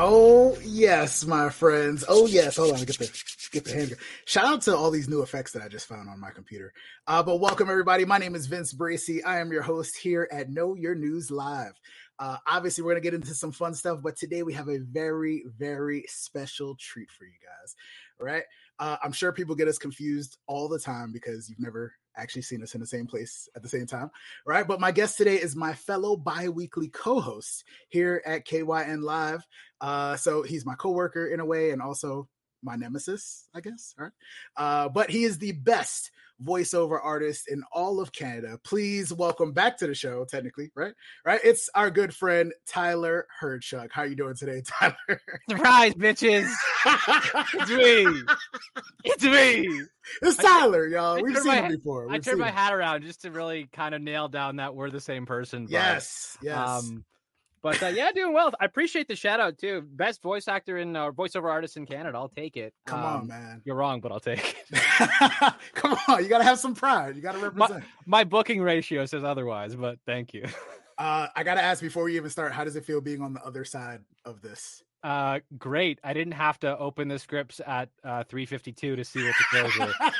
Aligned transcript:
Oh 0.00 0.56
yes, 0.62 1.26
my 1.26 1.50
friends. 1.50 2.04
Oh 2.08 2.26
yes. 2.26 2.56
Hold 2.56 2.70
on, 2.74 2.84
get 2.84 2.98
the 2.98 3.22
get 3.50 3.64
the 3.64 3.72
hand. 3.72 3.96
Shout 4.26 4.44
out 4.44 4.62
to 4.62 4.76
all 4.76 4.92
these 4.92 5.08
new 5.08 5.22
effects 5.22 5.50
that 5.50 5.62
I 5.62 5.66
just 5.66 5.88
found 5.88 6.08
on 6.08 6.20
my 6.20 6.30
computer. 6.30 6.72
Uh, 7.08 7.20
but 7.24 7.40
welcome 7.40 7.68
everybody. 7.68 8.04
My 8.04 8.18
name 8.18 8.36
is 8.36 8.46
Vince 8.46 8.72
Bracy. 8.72 9.24
I 9.24 9.40
am 9.40 9.50
your 9.50 9.62
host 9.62 9.96
here 9.96 10.28
at 10.30 10.50
Know 10.50 10.76
Your 10.76 10.94
News 10.94 11.32
Live. 11.32 11.72
Uh, 12.16 12.36
obviously, 12.46 12.84
we're 12.84 12.92
gonna 12.92 13.00
get 13.00 13.14
into 13.14 13.34
some 13.34 13.50
fun 13.50 13.74
stuff, 13.74 13.98
but 14.00 14.16
today 14.16 14.44
we 14.44 14.52
have 14.52 14.68
a 14.68 14.78
very, 14.78 15.42
very 15.58 16.04
special 16.06 16.76
treat 16.76 17.10
for 17.10 17.24
you 17.24 17.32
guys. 17.44 17.74
Right? 18.20 18.44
Uh, 18.78 18.98
I'm 19.02 19.10
sure 19.10 19.32
people 19.32 19.56
get 19.56 19.66
us 19.66 19.78
confused 19.78 20.38
all 20.46 20.68
the 20.68 20.78
time 20.78 21.10
because 21.10 21.50
you've 21.50 21.58
never 21.58 21.92
actually 22.18 22.42
seen 22.42 22.62
us 22.62 22.74
in 22.74 22.80
the 22.80 22.86
same 22.86 23.06
place 23.06 23.48
at 23.56 23.62
the 23.62 23.68
same 23.68 23.86
time, 23.86 24.10
right? 24.46 24.66
But 24.66 24.80
my 24.80 24.92
guest 24.92 25.16
today 25.16 25.36
is 25.36 25.56
my 25.56 25.74
fellow 25.74 26.16
bi-weekly 26.16 26.88
co-host 26.88 27.64
here 27.88 28.22
at 28.26 28.46
KYN 28.46 29.02
Live. 29.02 29.46
Uh, 29.80 30.16
so 30.16 30.42
he's 30.42 30.66
my 30.66 30.74
coworker 30.74 31.26
in 31.26 31.40
a 31.40 31.46
way, 31.46 31.70
and 31.70 31.80
also 31.80 32.28
my 32.62 32.76
nemesis, 32.76 33.48
I 33.54 33.60
guess. 33.60 33.94
Right? 33.96 34.12
Uh, 34.56 34.88
but 34.88 35.10
he 35.10 35.24
is 35.24 35.38
the 35.38 35.52
best 35.52 36.10
voiceover 36.42 37.00
artist 37.02 37.48
in 37.48 37.62
all 37.72 38.00
of 38.00 38.12
Canada. 38.12 38.58
Please 38.62 39.12
welcome 39.12 39.52
back 39.52 39.76
to 39.78 39.86
the 39.86 39.94
show, 39.94 40.24
technically, 40.24 40.70
right? 40.74 40.94
Right? 41.24 41.40
It's 41.42 41.68
our 41.74 41.90
good 41.90 42.14
friend 42.14 42.52
Tyler 42.66 43.26
Hyrchuk. 43.40 43.88
How 43.92 44.02
are 44.02 44.06
you 44.06 44.16
doing 44.16 44.36
today, 44.36 44.62
Tyler? 44.66 45.20
Surprise, 45.48 45.94
bitches! 45.94 46.50
it's 47.54 47.70
me. 47.70 48.22
It's 49.04 49.24
me. 49.24 49.82
It's 50.22 50.36
Tyler, 50.36 50.86
y'all. 50.86 51.22
We've 51.22 51.36
seen 51.36 51.46
my, 51.46 51.62
him 51.62 51.72
before. 51.72 52.06
We've 52.06 52.16
I 52.16 52.18
turned 52.18 52.38
my 52.38 52.50
hat 52.50 52.72
around 52.72 53.02
just 53.02 53.22
to 53.22 53.30
really 53.30 53.68
kind 53.72 53.94
of 53.94 54.02
nail 54.02 54.28
down 54.28 54.56
that 54.56 54.74
we're 54.74 54.90
the 54.90 55.00
same 55.00 55.26
person. 55.26 55.64
But, 55.64 55.72
yes, 55.72 56.38
yes. 56.42 56.56
Um, 56.56 57.04
but 57.60 57.82
uh, 57.82 57.88
yeah, 57.88 58.12
doing 58.12 58.32
well. 58.32 58.52
I 58.60 58.64
appreciate 58.64 59.08
the 59.08 59.16
shout 59.16 59.40
out 59.40 59.58
too. 59.58 59.82
Best 59.82 60.22
voice 60.22 60.46
actor 60.46 60.78
in 60.78 60.96
or 60.96 61.08
uh, 61.08 61.12
voiceover 61.12 61.50
artist 61.50 61.76
in 61.76 61.86
Canada. 61.86 62.16
I'll 62.16 62.28
take 62.28 62.56
it. 62.56 62.72
Come 62.86 63.00
um, 63.00 63.04
on, 63.04 63.26
man. 63.26 63.62
You're 63.64 63.76
wrong, 63.76 64.00
but 64.00 64.12
I'll 64.12 64.20
take 64.20 64.64
it. 64.70 65.54
Come 65.74 65.96
on, 66.08 66.22
you 66.22 66.28
gotta 66.28 66.44
have 66.44 66.58
some 66.58 66.74
pride. 66.74 67.16
You 67.16 67.22
gotta 67.22 67.38
represent. 67.38 67.84
My, 68.06 68.18
my 68.18 68.24
booking 68.24 68.62
ratio 68.62 69.06
says 69.06 69.24
otherwise, 69.24 69.74
but 69.74 69.98
thank 70.06 70.34
you. 70.34 70.44
Uh, 70.98 71.28
I 71.36 71.44
gotta 71.44 71.62
ask 71.62 71.80
before 71.80 72.02
we 72.02 72.16
even 72.16 72.28
start, 72.28 72.50
how 72.50 72.64
does 72.64 72.74
it 72.74 72.84
feel 72.84 73.00
being 73.00 73.22
on 73.22 73.32
the 73.32 73.40
other 73.44 73.64
side 73.64 74.00
of 74.24 74.42
this? 74.42 74.82
Uh, 75.02 75.40
great. 75.56 76.00
I 76.02 76.12
didn't 76.12 76.32
have 76.32 76.58
to 76.60 76.76
open 76.78 77.08
the 77.08 77.18
scripts 77.18 77.60
at 77.66 77.88
uh, 78.04 78.24
352 78.24 78.96
to 78.96 79.04
see 79.04 79.24
what 79.24 79.34
the 79.38 79.68
shows 79.68 79.78
were. 79.78 80.10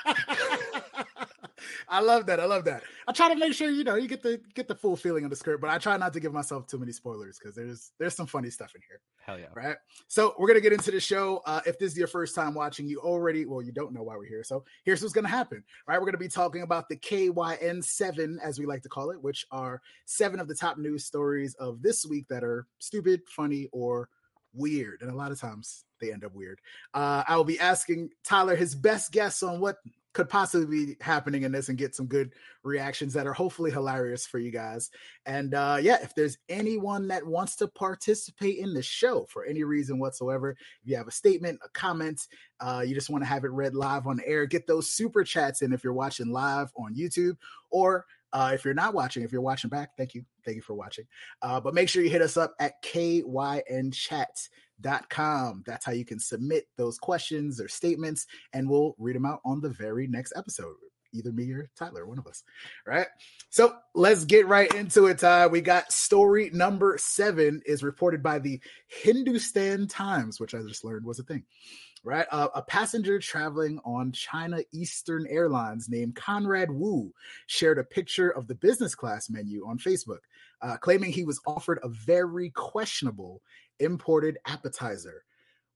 I 1.89 2.01
love 2.01 2.27
that. 2.27 2.39
I 2.39 2.45
love 2.45 2.65
that. 2.67 2.83
I 3.07 3.13
try 3.13 3.29
to 3.29 3.35
make 3.35 3.55
sure 3.55 3.71
you 3.71 3.85
know 3.85 3.97
you 3.97 4.09
get 4.09 4.23
the 4.23 4.41
get 4.55 4.69
the 4.69 4.75
full 4.75 4.97
feeling 4.97 5.25
of 5.25 5.31
the 5.31 5.37
script, 5.37 5.61
but 5.61 5.71
I 5.71 5.79
try 5.79 5.97
not 5.97 6.13
to 6.13 6.21
give 6.21 6.33
myself 6.33 6.67
too 6.67 6.79
many 6.79 6.93
spoilers 6.93 7.39
because 7.39 7.55
there's 7.55 7.93
there's 7.99 8.15
some 8.15 8.27
funny 8.27 8.51
stuff 8.51 8.75
in 8.75 8.83
here. 8.89 9.01
Hell 9.25 9.39
yeah! 9.39 9.47
Right. 9.55 9.77
So 10.07 10.35
we're 10.39 10.49
gonna 10.49 10.61
get 10.61 10.73
into 10.73 10.91
the 10.91 11.01
show. 11.01 11.43
Uh, 11.47 11.61
if 11.67 11.79
this 11.79 11.93
is 11.93 11.99
your 11.99 12.07
first 12.07 12.35
time 12.35 12.55
watching, 12.55 12.87
you 12.87 13.01
already 13.01 13.47
well 13.47 13.63
you 13.63 13.73
don't 13.73 13.93
know 13.93 14.03
why 14.03 14.17
we're 14.17 14.27
here. 14.27 14.45
So 14.45 14.65
here's 14.85 15.03
what's 15.03 15.15
gonna 15.15 15.29
happen. 15.29 15.65
Right. 15.87 15.99
We're 15.99 16.07
gonna 16.07 16.19
be 16.19 16.29
talking 16.29 16.63
about 16.63 16.89
the 16.89 16.97
KYN 16.97 17.83
seven 17.83 18.39
as 18.43 18.59
we 18.59 18.67
like 18.67 18.83
to 18.83 18.89
call 18.89 19.11
it, 19.11 19.23
which 19.23 19.47
are 19.51 19.81
seven 20.05 20.41
of 20.41 20.49
the 20.49 20.55
top 20.55 20.79
news 20.79 21.05
stories 21.05 21.55
of 21.55 21.83
this 21.83 22.05
week 22.05 22.29
that 22.29 22.45
are 22.45 22.67
stupid, 22.79 23.23
funny, 23.29 23.69
or 23.73 24.09
weird. 24.59 25.03
And 25.03 25.11
a 25.11 25.17
lot 25.17 25.33
of 25.33 25.41
times 25.41 25.85
they 26.01 26.13
end 26.13 26.25
up 26.25 26.35
weird. 26.35 26.61
Uh, 26.95 27.23
I 27.27 27.37
will 27.37 27.45
be 27.45 27.61
asking 27.61 28.11
Tyler 28.25 28.57
his 28.57 28.75
best 28.75 29.13
guess 29.13 29.43
on 29.43 29.61
what 29.61 29.77
could 30.15 30.29
possibly 30.29 30.87
be 30.87 30.97
happening 31.01 31.43
in 31.43 31.53
this 31.53 31.69
and 31.69 31.79
get 31.79 31.95
some 31.95 32.07
good 32.07 32.33
reactions 32.65 33.13
that 33.13 33.27
are 33.27 33.33
hopefully 33.33 33.71
hilarious 33.71 34.27
for 34.27 34.39
you 34.39 34.51
guys. 34.51 34.91
And 35.27 35.55
uh, 35.55 35.79
yeah, 35.81 35.99
if 36.03 36.15
there's 36.15 36.39
anyone 36.49 37.07
that 37.09 37.25
wants 37.25 37.55
to 37.57 37.69
participate 37.69 38.59
in 38.59 38.75
the 38.75 38.83
show 38.83 39.27
for 39.29 39.45
any 39.45 39.63
reason 39.63 39.99
whatsoever, 39.99 40.51
if 40.51 40.59
you 40.85 40.97
have 40.97 41.07
a 41.07 41.13
statement, 41.13 41.61
a 41.65 41.69
comment, 41.69 42.27
uh, 42.59 42.83
you 42.85 42.95
just 42.95 43.11
want 43.11 43.23
to 43.23 43.29
have 43.29 43.45
it 43.45 43.53
read 43.53 43.75
live 43.75 44.07
on 44.07 44.21
air, 44.25 44.47
get 44.47 44.67
those 44.67 44.91
super 44.91 45.23
chats 45.23 45.63
in 45.63 45.73
if 45.73 45.85
you're 45.85 45.93
watching 45.93 46.33
live 46.33 46.73
on 46.77 46.97
YouTube 46.97 47.37
or 47.71 48.05
uh, 48.33 48.53
if 48.55 48.65
you're 48.65 48.75
not 48.75 48.95
watching, 48.95 49.23
if 49.23 49.33
you're 49.33 49.41
watching 49.41 49.71
back, 49.71 49.97
thank 49.97 50.15
you. 50.15 50.25
Thank 50.45 50.57
you 50.57 50.63
for 50.63 50.75
watching. 50.75 51.07
Uh, 51.43 51.61
but 51.61 51.75
make 51.75 51.89
sure 51.89 52.03
you 52.03 52.11
hit 52.11 52.23
us 52.23 52.37
up 52.37 52.55
at 52.59 52.83
KYN 52.83 53.93
Chat 53.93 54.29
dot 54.81 55.11
com. 55.11 55.65
That's 55.67 55.85
how 55.85 55.93
you 55.93 56.05
can 56.05 56.21
submit 56.21 56.67
those 56.77 56.99
questions 56.99 57.61
or 57.61 57.69
statements, 57.69 58.27
and 58.53 58.69
we'll 58.69 58.95
read 58.99 59.17
them 59.17 59.27
out 59.27 59.41
on 59.45 59.61
the 59.61 59.71
very 59.71 60.07
next 60.07 60.33
episode. 60.37 60.77
Either 61.15 61.33
me 61.33 61.51
or 61.53 61.71
Tyler, 61.75 62.07
one 62.07 62.19
of 62.19 62.27
us. 62.27 62.45
Right. 62.87 63.07
So 63.49 63.75
let's 63.95 64.27
get 64.27 64.47
right 64.47 64.73
into 64.75 65.07
it. 65.07 65.19
Ty. 65.19 65.47
We 65.47 65.63
got 65.63 65.91
story 65.91 66.51
number 66.53 66.99
seven 67.01 67.63
is 67.65 67.83
reported 67.83 68.23
by 68.23 68.41
the 68.41 68.61
Hindustan 68.89 69.89
Times, 69.89 70.39
which 70.39 70.55
I 70.55 70.59
just 70.69 70.85
learned 70.85 71.07
was 71.07 71.19
a 71.19 71.23
thing. 71.23 71.45
Right. 72.05 72.27
Uh, 72.31 72.49
a 72.55 72.63
passenger 72.63 73.19
traveling 73.19 73.81
on 73.85 74.13
China 74.13 74.61
Eastern 74.73 75.27
Airlines 75.29 75.89
named 75.89 76.15
Conrad 76.15 76.71
Wu 76.71 77.13
shared 77.47 77.79
a 77.79 77.85
picture 77.85 78.31
of 78.31 78.47
the 78.47 78.55
business 78.55 78.95
class 78.95 79.29
menu 79.29 79.67
on 79.67 79.79
Facebook, 79.79 80.21
uh, 80.63 80.77
claiming 80.77 81.13
he 81.13 81.25
was 81.25 81.41
offered 81.47 81.81
a 81.83 81.89
very 81.89 82.51
questionable 82.51 83.43
imported 83.81 84.39
appetizer. 84.47 85.25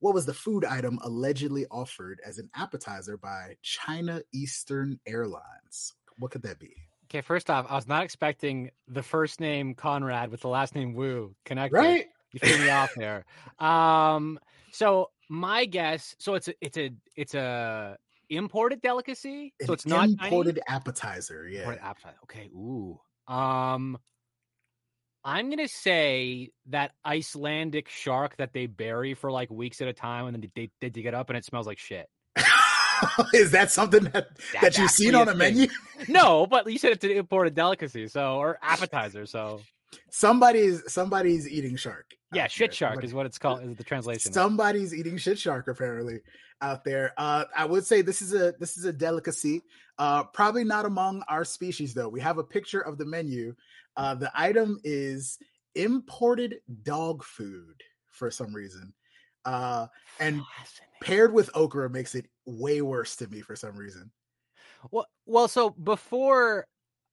What 0.00 0.14
was 0.14 0.26
the 0.26 0.34
food 0.34 0.64
item 0.64 0.98
allegedly 1.02 1.66
offered 1.70 2.20
as 2.26 2.38
an 2.38 2.50
appetizer 2.56 3.16
by 3.16 3.56
China 3.62 4.22
Eastern 4.32 4.98
Airlines? 5.06 5.94
What 6.18 6.32
could 6.32 6.42
that 6.42 6.58
be? 6.58 6.74
Okay, 7.06 7.20
first 7.20 7.50
off, 7.50 7.66
I 7.68 7.76
was 7.76 7.86
not 7.86 8.02
expecting 8.02 8.70
the 8.88 9.02
first 9.02 9.38
name 9.38 9.74
Conrad 9.74 10.30
with 10.30 10.40
the 10.40 10.48
last 10.48 10.74
name 10.74 10.94
Wu 10.94 11.36
connected. 11.44 11.76
Right? 11.76 12.06
You 12.32 12.40
threw 12.40 12.58
me 12.58 12.70
off 12.70 12.94
there. 12.96 13.24
Um, 13.58 14.40
so 14.72 15.10
my 15.32 15.64
guess, 15.64 16.14
so 16.18 16.34
it's 16.34 16.48
a, 16.48 16.54
it's 16.60 16.76
a, 16.76 16.90
it's 17.16 17.34
a 17.34 17.96
imported 18.28 18.82
delicacy. 18.82 19.54
An 19.60 19.66
so 19.66 19.72
it's 19.72 19.86
not 19.86 20.08
imported 20.08 20.60
appetizer. 20.68 21.48
Yeah, 21.48 21.60
imported 21.60 21.82
appetizer. 21.82 22.16
Okay. 22.24 22.50
Ooh. 22.54 23.00
Um, 23.26 23.98
I'm 25.24 25.50
gonna 25.50 25.68
say 25.68 26.50
that 26.68 26.92
Icelandic 27.06 27.88
shark 27.88 28.36
that 28.36 28.52
they 28.52 28.66
bury 28.66 29.14
for 29.14 29.30
like 29.30 29.50
weeks 29.50 29.80
at 29.80 29.88
a 29.88 29.92
time, 29.92 30.26
and 30.26 30.34
then 30.34 30.50
they, 30.54 30.70
they 30.80 30.90
dig 30.90 31.06
it 31.06 31.14
up 31.14 31.30
and 31.30 31.36
it 31.36 31.44
smells 31.44 31.66
like 31.66 31.78
shit. 31.78 32.08
Is 33.32 33.52
that 33.52 33.70
something 33.70 34.04
that 34.04 34.28
that 34.60 34.76
you've 34.76 34.90
seen 34.90 35.14
on 35.14 35.28
a 35.28 35.34
menu? 35.34 35.68
no, 36.08 36.46
but 36.46 36.66
you 36.70 36.78
said 36.78 36.92
it's 36.92 37.04
an 37.04 37.12
imported 37.12 37.54
delicacy, 37.54 38.06
so 38.08 38.36
or 38.36 38.58
appetizer, 38.62 39.24
so 39.24 39.60
somebody's 40.10 40.82
somebody's 40.92 41.48
eating 41.48 41.76
shark. 41.76 42.06
Yeah, 42.32 42.46
shit 42.46 42.70
there. 42.70 42.76
shark 42.76 43.04
is 43.04 43.14
what 43.14 43.26
it's 43.26 43.38
called. 43.38 43.62
Is 43.62 43.76
the 43.76 43.84
translation? 43.84 44.32
Somebody's 44.32 44.94
eating 44.94 45.16
shit 45.16 45.38
shark 45.38 45.68
apparently 45.68 46.20
out 46.60 46.84
there. 46.84 47.12
Uh, 47.16 47.44
I 47.56 47.64
would 47.64 47.84
say 47.84 48.02
this 48.02 48.22
is 48.22 48.34
a 48.34 48.54
this 48.58 48.76
is 48.76 48.84
a 48.84 48.92
delicacy. 48.92 49.62
Uh, 49.98 50.24
probably 50.24 50.64
not 50.64 50.86
among 50.86 51.22
our 51.28 51.44
species 51.44 51.94
though. 51.94 52.08
We 52.08 52.20
have 52.20 52.38
a 52.38 52.44
picture 52.44 52.80
of 52.80 52.98
the 52.98 53.04
menu 53.04 53.54
uh, 53.96 54.14
the 54.14 54.30
item 54.34 54.80
is 54.84 55.38
imported 55.74 56.56
dog 56.82 57.24
food 57.24 57.82
for 58.10 58.30
some 58.30 58.54
reason. 58.54 58.92
Uh, 59.44 59.86
and 60.20 60.40
paired 61.00 61.32
with 61.32 61.50
okra 61.54 61.90
makes 61.90 62.14
it 62.14 62.26
way 62.46 62.80
worse 62.80 63.16
to 63.16 63.26
me 63.28 63.40
for 63.40 63.56
some 63.56 63.76
reason. 63.76 64.10
Well, 64.90 65.06
well, 65.26 65.48
so 65.48 65.70
before 65.70 66.66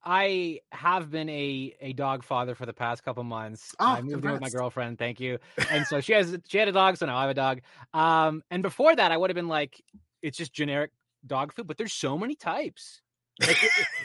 I 0.04 0.60
have 0.72 1.10
been 1.10 1.28
a 1.28 1.74
a 1.80 1.92
dog 1.92 2.24
father 2.24 2.54
for 2.54 2.66
the 2.66 2.72
past 2.72 3.04
couple 3.04 3.22
months. 3.24 3.74
Oh, 3.78 3.86
I 3.86 4.00
moved 4.02 4.24
in 4.24 4.32
with 4.32 4.40
my 4.40 4.48
girlfriend, 4.48 4.98
thank 4.98 5.20
you. 5.20 5.38
And 5.70 5.86
so 5.86 6.00
she 6.00 6.12
has 6.12 6.36
she 6.48 6.58
had 6.58 6.68
a 6.68 6.72
dog, 6.72 6.96
so 6.96 7.06
now 7.06 7.16
I 7.16 7.22
have 7.22 7.30
a 7.30 7.34
dog. 7.34 7.60
Um, 7.92 8.42
and 8.50 8.62
before 8.62 8.94
that, 8.96 9.12
I 9.12 9.16
would 9.16 9.30
have 9.30 9.34
been 9.34 9.48
like, 9.48 9.80
it's 10.22 10.38
just 10.38 10.52
generic 10.52 10.90
dog 11.26 11.52
food, 11.52 11.66
but 11.66 11.76
there's 11.76 11.92
so 11.92 12.16
many 12.16 12.34
types. 12.34 13.02
Like, 13.40 13.58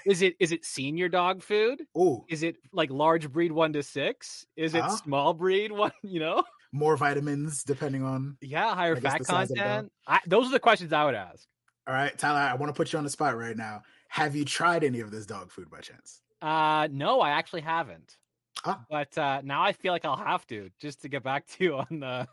is 0.05 0.21
it 0.21 0.35
is 0.39 0.51
it 0.51 0.65
senior 0.65 1.09
dog 1.09 1.43
food? 1.43 1.81
Oh, 1.95 2.25
is 2.29 2.43
it 2.43 2.57
like 2.71 2.89
large 2.89 3.31
breed 3.31 3.51
one 3.51 3.73
to 3.73 3.83
six? 3.83 4.45
Is 4.55 4.75
it 4.75 4.83
huh? 4.83 4.89
small 4.89 5.33
breed 5.33 5.71
one? 5.71 5.91
You 6.03 6.19
know, 6.19 6.43
more 6.71 6.97
vitamins 6.97 7.63
depending 7.63 8.03
on 8.03 8.37
yeah 8.41 8.75
higher 8.75 8.95
fat 8.95 9.23
content. 9.25 9.91
I, 10.07 10.19
those 10.27 10.47
are 10.47 10.51
the 10.51 10.59
questions 10.59 10.93
I 10.93 11.05
would 11.05 11.15
ask. 11.15 11.47
All 11.87 11.93
right, 11.93 12.17
Tyler, 12.17 12.39
I 12.39 12.55
want 12.55 12.69
to 12.69 12.73
put 12.77 12.93
you 12.93 12.97
on 12.97 13.03
the 13.03 13.09
spot 13.09 13.37
right 13.37 13.55
now. 13.55 13.81
Have 14.09 14.35
you 14.35 14.45
tried 14.45 14.83
any 14.83 14.99
of 14.99 15.11
this 15.11 15.25
dog 15.25 15.51
food 15.51 15.69
by 15.69 15.79
chance? 15.79 16.21
Uh, 16.41 16.87
no, 16.91 17.21
I 17.21 17.31
actually 17.31 17.61
haven't. 17.61 18.17
Ah. 18.63 18.83
But 18.89 19.17
uh, 19.17 19.41
now 19.43 19.63
I 19.63 19.73
feel 19.73 19.91
like 19.91 20.05
I'll 20.05 20.15
have 20.15 20.45
to 20.47 20.69
just 20.79 21.01
to 21.01 21.09
get 21.09 21.23
back 21.23 21.47
to 21.47 21.63
you 21.63 21.75
on 21.77 21.99
the 21.99 22.27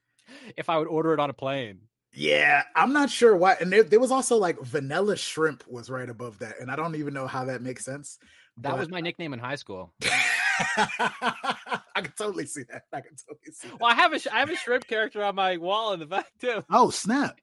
if 0.56 0.68
I 0.68 0.78
would 0.78 0.88
order 0.88 1.14
it 1.14 1.20
on 1.20 1.30
a 1.30 1.34
plane. 1.34 1.80
Yeah, 2.12 2.62
I'm 2.74 2.92
not 2.92 3.10
sure 3.10 3.36
why. 3.36 3.56
And 3.60 3.72
there, 3.72 3.82
there, 3.82 4.00
was 4.00 4.10
also 4.10 4.36
like 4.36 4.58
vanilla 4.60 5.16
shrimp 5.16 5.64
was 5.68 5.90
right 5.90 6.08
above 6.08 6.38
that, 6.38 6.54
and 6.60 6.70
I 6.70 6.76
don't 6.76 6.96
even 6.96 7.14
know 7.14 7.26
how 7.26 7.44
that 7.44 7.62
makes 7.62 7.84
sense. 7.84 8.18
That 8.58 8.70
but... 8.70 8.78
was 8.78 8.88
my 8.88 9.00
nickname 9.00 9.32
in 9.32 9.38
high 9.38 9.56
school. 9.56 9.92
I 10.76 12.00
can 12.00 12.12
totally 12.16 12.46
see 12.46 12.62
that. 12.70 12.82
I 12.92 13.00
can 13.02 13.14
totally 13.14 13.52
see. 13.52 13.68
That. 13.68 13.80
Well, 13.80 13.90
I 13.90 13.94
have 13.94 14.12
a 14.12 14.34
I 14.34 14.40
have 14.40 14.50
a 14.50 14.56
shrimp 14.56 14.86
character 14.86 15.22
on 15.22 15.34
my 15.34 15.58
wall 15.58 15.92
in 15.92 16.00
the 16.00 16.06
back 16.06 16.26
too. 16.40 16.64
Oh 16.70 16.90
snap! 16.90 17.40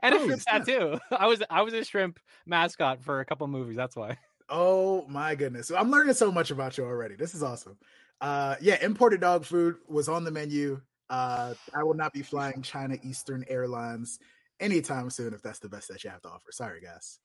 And 0.00 0.14
oh, 0.14 0.22
a 0.22 0.24
shrimp 0.24 0.42
snap. 0.42 0.64
tattoo. 0.64 0.98
I 1.10 1.26
was 1.26 1.42
I 1.50 1.62
was 1.62 1.74
a 1.74 1.84
shrimp 1.84 2.18
mascot 2.46 3.02
for 3.02 3.20
a 3.20 3.24
couple 3.24 3.46
movies. 3.46 3.76
That's 3.76 3.96
why. 3.96 4.18
Oh 4.50 5.06
my 5.08 5.34
goodness! 5.34 5.70
I'm 5.70 5.90
learning 5.90 6.12
so 6.12 6.30
much 6.30 6.50
about 6.50 6.76
you 6.76 6.84
already. 6.84 7.16
This 7.16 7.34
is 7.34 7.42
awesome. 7.42 7.78
Uh, 8.20 8.56
yeah, 8.60 8.76
imported 8.82 9.22
dog 9.22 9.46
food 9.46 9.76
was 9.88 10.06
on 10.06 10.22
the 10.22 10.30
menu. 10.30 10.82
Uh, 11.08 11.54
I 11.74 11.82
will 11.82 11.94
not 11.94 12.12
be 12.12 12.20
flying 12.20 12.60
China 12.60 12.98
Eastern 13.02 13.46
Airlines 13.48 14.18
anytime 14.60 15.08
soon 15.08 15.32
if 15.32 15.40
that's 15.40 15.60
the 15.60 15.70
best 15.70 15.88
that 15.88 16.04
you 16.04 16.10
have 16.10 16.20
to 16.22 16.28
offer. 16.28 16.52
Sorry, 16.52 16.82
guys. 16.82 17.20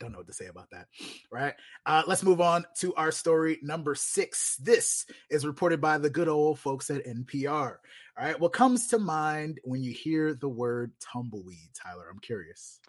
Don't 0.00 0.12
know 0.12 0.18
what 0.18 0.26
to 0.28 0.32
say 0.32 0.46
about 0.46 0.70
that. 0.70 0.88
Right. 1.30 1.54
Uh, 1.84 2.02
let's 2.06 2.22
move 2.22 2.40
on 2.40 2.64
to 2.78 2.94
our 2.94 3.12
story 3.12 3.58
number 3.62 3.94
six. 3.94 4.56
This 4.56 5.04
is 5.28 5.46
reported 5.46 5.82
by 5.82 5.98
the 5.98 6.08
good 6.08 6.26
old 6.26 6.58
folks 6.58 6.88
at 6.88 7.06
NPR. 7.06 7.76
All 8.18 8.24
right. 8.24 8.40
What 8.40 8.54
comes 8.54 8.88
to 8.88 8.98
mind 8.98 9.60
when 9.62 9.82
you 9.82 9.92
hear 9.92 10.32
the 10.32 10.48
word 10.48 10.92
tumbleweed, 11.00 11.68
Tyler? 11.74 12.06
I'm 12.10 12.18
curious. 12.18 12.80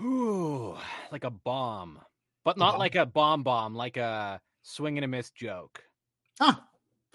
Ooh, 0.00 0.76
like 1.12 1.24
a 1.24 1.30
bomb, 1.30 1.98
but 2.44 2.56
not 2.56 2.72
bomb. 2.72 2.78
like 2.78 2.94
a 2.94 3.06
bomb 3.06 3.42
bomb, 3.42 3.74
like 3.74 3.96
a 3.96 4.40
swing 4.62 4.96
and 4.96 5.04
a 5.04 5.08
miss 5.08 5.30
joke. 5.30 5.82
Huh. 6.40 6.54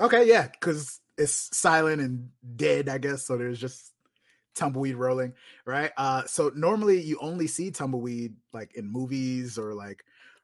Okay. 0.02 0.28
Yeah. 0.28 0.48
Because 0.48 1.00
it's 1.18 1.56
silent 1.58 2.02
and 2.02 2.30
dead, 2.58 2.90
I 2.90 2.98
guess. 2.98 3.26
So 3.26 3.38
there's 3.38 3.60
just 3.60 3.94
tumbleweed 4.60 4.96
rolling, 4.96 5.34
right? 5.66 5.92
Uh, 5.98 6.24
so 6.26 6.52
normally 6.56 7.02
you 7.02 7.18
only 7.22 7.48
see 7.48 7.72
tumbleweed 7.72 8.36
like 8.54 8.76
in 8.76 8.92
movies 8.92 9.58
or 9.58 9.74
like 9.74 10.04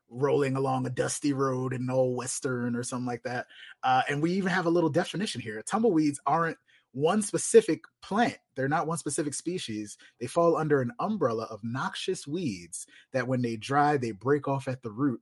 rolling 0.10 0.56
along 0.56 0.86
a 0.86 0.90
dusty 0.90 1.34
road 1.34 1.74
in 1.74 1.82
an 1.82 1.90
old 1.90 2.16
western 2.16 2.76
or 2.76 2.84
something 2.84 3.06
like 3.06 3.24
that. 3.24 3.48
Uh, 3.84 4.02
and 4.10 4.22
we 4.22 4.32
even 4.32 4.50
have 4.50 4.66
a 4.66 4.70
little 4.70 4.90
definition 4.90 5.42
here. 5.42 5.62
Tumbleweeds 5.64 6.20
aren't 6.26 6.58
one 6.94 7.22
specific 7.22 7.84
plant. 8.02 8.38
They're 8.56 8.70
not 8.70 8.88
one 8.88 8.98
specific 8.98 9.34
species. 9.34 9.98
They 10.20 10.28
fall 10.28 10.56
under 10.56 10.82
an 10.82 10.94
umbrella 11.00 11.44
of 11.50 11.60
noxious 11.62 12.26
weeds 12.26 12.88
that 13.12 13.28
when 13.28 13.42
they 13.42 13.58
dry, 13.58 13.98
they 13.98 14.12
break 14.12 14.48
off 14.48 14.70
at 14.70 14.82
the 14.82 14.92
root 14.92 15.20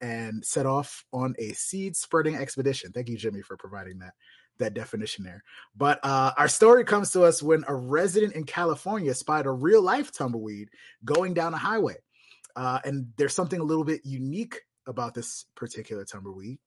and 0.00 0.44
set 0.44 0.66
off 0.66 1.04
on 1.12 1.34
a 1.38 1.52
seed 1.52 1.96
spreading 1.96 2.36
expedition. 2.36 2.92
Thank 2.92 3.08
you, 3.08 3.16
Jimmy, 3.16 3.42
for 3.42 3.56
providing 3.56 3.98
that 3.98 4.14
that 4.58 4.74
definition 4.74 5.24
there. 5.24 5.42
But 5.76 6.00
uh, 6.02 6.32
our 6.36 6.48
story 6.48 6.84
comes 6.84 7.12
to 7.12 7.24
us 7.24 7.42
when 7.42 7.64
a 7.68 7.74
resident 7.74 8.34
in 8.34 8.44
California 8.44 9.14
spied 9.14 9.46
a 9.46 9.50
real 9.50 9.82
life 9.82 10.12
tumbleweed 10.12 10.70
going 11.04 11.34
down 11.34 11.54
a 11.54 11.58
highway. 11.58 11.96
Uh, 12.54 12.80
and 12.84 13.12
there's 13.16 13.34
something 13.34 13.60
a 13.60 13.64
little 13.64 13.84
bit 13.84 14.00
unique 14.04 14.62
about 14.86 15.14
this 15.14 15.44
particular 15.54 16.04
tumbleweed. 16.04 16.58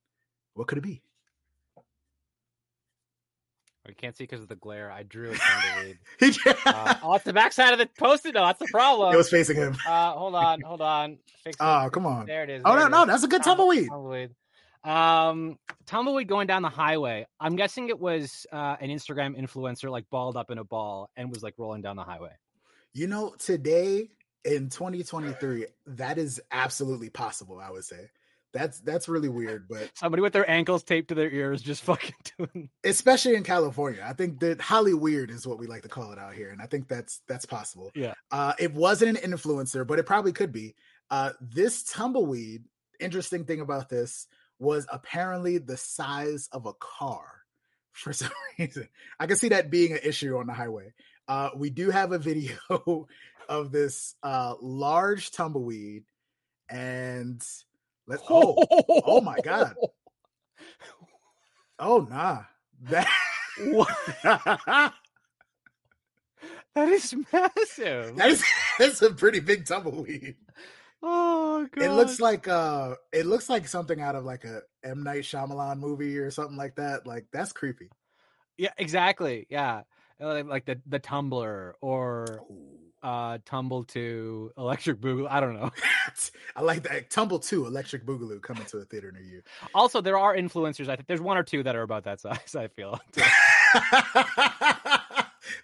What 0.54 0.68
could 0.68 0.78
it 0.78 0.82
be? 0.82 1.02
I 3.88 3.94
can't 3.94 4.16
see 4.16 4.26
because 4.26 4.42
of 4.42 4.48
the 4.50 4.56
glare. 4.56 4.92
I 4.92 5.02
drew 5.02 5.32
a 5.32 5.36
tumbleweed. 5.36 5.98
uh, 6.66 6.96
oh, 7.02 7.16
it's 7.16 7.26
the 7.26 7.34
backside 7.34 7.74
of 7.74 7.80
the 7.80 7.88
post-it. 7.98 8.36
No, 8.36 8.46
that's 8.46 8.60
the 8.60 8.68
problem. 8.68 9.12
It 9.14 9.18
was 9.18 9.32
facing 9.32 9.56
him. 9.56 9.76
Uh, 9.88 10.12
hold 10.12 10.36
on, 10.36 10.62
hold 10.62 10.82
on. 10.82 11.18
Fix 11.44 11.58
oh, 11.60 11.90
come 11.92 12.06
on. 12.06 12.28
There 12.28 12.44
it 12.44 12.52
is. 12.52 12.62
Oh 12.66 12.76
no, 12.76 12.88
no, 12.88 13.06
that's 13.06 13.24
a 13.24 13.28
good 13.28 13.42
tumbleweed. 13.42 13.90
tumbleweed. 13.90 14.32
Um, 14.84 15.58
tumbleweed 15.86 16.28
going 16.28 16.48
down 16.48 16.62
the 16.62 16.70
highway. 16.70 17.28
I'm 17.40 17.56
guessing 17.56 17.90
it 17.90 18.00
was 18.00 18.46
uh, 18.52 18.78
an 18.80 18.90
Instagram 18.90 19.38
influencer 19.38 19.92
like 19.92 20.10
balled 20.10 20.38
up 20.38 20.52
in 20.52 20.58
a 20.58 20.64
ball 20.64 21.10
and 21.18 21.30
was 21.30 21.44
like 21.44 21.56
rolling 21.58 21.82
down 21.82 21.96
the 21.96 22.04
highway. 22.04 22.32
You 22.94 23.08
know, 23.08 23.36
today 23.38 24.10
in 24.46 24.70
2023, 24.70 25.66
that 25.88 26.18
is 26.18 26.42
absolutely 26.52 27.10
possible. 27.10 27.60
I 27.60 27.70
would 27.70 27.84
say 27.84 28.10
that's 28.54 28.80
that's 28.82 29.08
really 29.08 29.30
weird. 29.30 29.68
But 29.68 29.92
somebody 29.96 30.22
with 30.22 30.34
their 30.34 30.50
ankles 30.50 30.84
taped 30.84 31.10
to 31.10 31.16
their 31.16 31.30
ears 31.30 31.62
just 31.62 31.84
fucking 31.84 32.16
doing, 32.38 32.70
especially 32.84 33.36
in 33.36 33.44
California. 33.44 34.04
I 34.06 34.14
think 34.14 34.40
that 34.40 34.62
highly 34.62 34.94
weird 34.94 35.30
is 35.30 35.46
what 35.46 35.60
we 35.60 35.68
like 35.68 35.84
to 35.84 35.90
call 35.90 36.12
it 36.12 36.20
out 36.20 36.34
here, 36.34 36.52
and 36.52 36.62
I 36.62 36.66
think 36.66 36.88
that's 36.88 37.22
that's 37.28 37.46
possible. 37.46 37.92
Yeah. 37.96 38.14
Uh, 38.32 38.54
it 38.60 38.74
wasn't 38.74 39.18
an 39.24 39.32
influencer, 39.32 39.86
but 39.86 40.00
it 40.00 40.06
probably 40.06 40.32
could 40.32 40.52
be. 40.52 40.76
Uh, 41.10 41.32
this 41.42 41.84
tumbleweed. 41.84 42.64
Interesting 43.00 43.46
thing 43.46 43.62
about 43.62 43.88
this 43.88 44.28
was 44.60 44.86
apparently 44.92 45.58
the 45.58 45.78
size 45.78 46.50
of 46.52 46.66
a 46.66 46.74
car 46.74 47.26
for 47.92 48.14
some 48.14 48.32
reason. 48.58 48.88
I 49.20 49.28
can 49.28 49.38
see 49.38 49.50
that 49.50 49.72
being 49.72 49.94
an 49.94 50.00
issue 50.04 50.38
on 50.38 50.48
the 50.48 50.54
highway. 50.54 50.94
Uh, 51.28 51.50
we 51.56 51.70
do 51.70 51.90
have 51.90 52.12
a 52.12 52.18
video 52.18 52.58
of 53.50 53.72
this 53.72 54.16
uh, 54.24 54.56
large 54.62 55.32
tumbleweed, 55.32 56.04
and 56.70 57.42
let's. 58.08 58.24
Oh, 58.30 58.56
oh 59.06 59.22
my 59.22 59.38
god! 59.44 59.76
Oh 61.82 62.06
nah, 62.10 62.44
that. 62.90 63.08
that 63.56 64.94
is 66.76 67.16
massive. 67.32 68.18
That 68.18 68.30
is 68.32 68.44
that's 68.78 69.02
a 69.02 69.14
pretty 69.14 69.40
big 69.40 69.66
tumbleweed. 69.66 70.36
Oh 71.02 71.68
god. 71.72 71.84
It 71.84 71.92
looks 71.92 72.20
like 72.20 72.48
uh 72.48 72.96
it 73.14 73.26
looks 73.26 73.50
like 73.50 73.68
something 73.68 74.02
out 74.02 74.16
of 74.16 74.26
like 74.26 74.44
a 74.44 74.62
M 74.84 75.04
Night 75.04 75.24
Shyamalan 75.24 75.80
movie 75.80 76.18
or 76.18 76.32
something 76.32 76.58
like 76.58 76.76
that. 76.76 77.08
Like 77.08 77.28
that's 77.32 77.54
creepy. 77.54 77.90
Yeah, 78.58 78.74
exactly. 78.78 79.48
Yeah. 79.50 79.84
Like 80.20 80.66
the 80.66 80.82
the 80.86 81.00
tumbler 81.00 81.76
or 81.82 82.44
uh 83.02 83.38
tumble 83.46 83.84
to 83.86 84.52
electric 84.58 85.00
boogaloo 85.00 85.28
i 85.30 85.40
don't 85.40 85.54
know 85.54 85.72
i 86.56 86.62
like 86.62 86.84
that 86.84 87.10
tumble 87.10 87.40
to 87.40 87.66
electric 87.66 88.06
boogaloo 88.06 88.42
coming 88.42 88.66
to 88.66 88.78
a 88.78 88.86
theater 88.86 89.12
near 89.12 89.24
you 89.24 89.42
also 89.74 90.02
there 90.02 90.18
are 90.18 90.36
influencers 90.36 90.90
i 90.90 90.96
think 90.96 91.08
there's 91.08 91.22
one 91.22 91.38
or 91.38 91.44
two 91.44 91.64
that 91.64 91.76
are 91.76 91.82
about 91.82 92.04
that 92.04 92.20
size 92.20 92.56
i 92.56 92.68
feel 92.68 93.00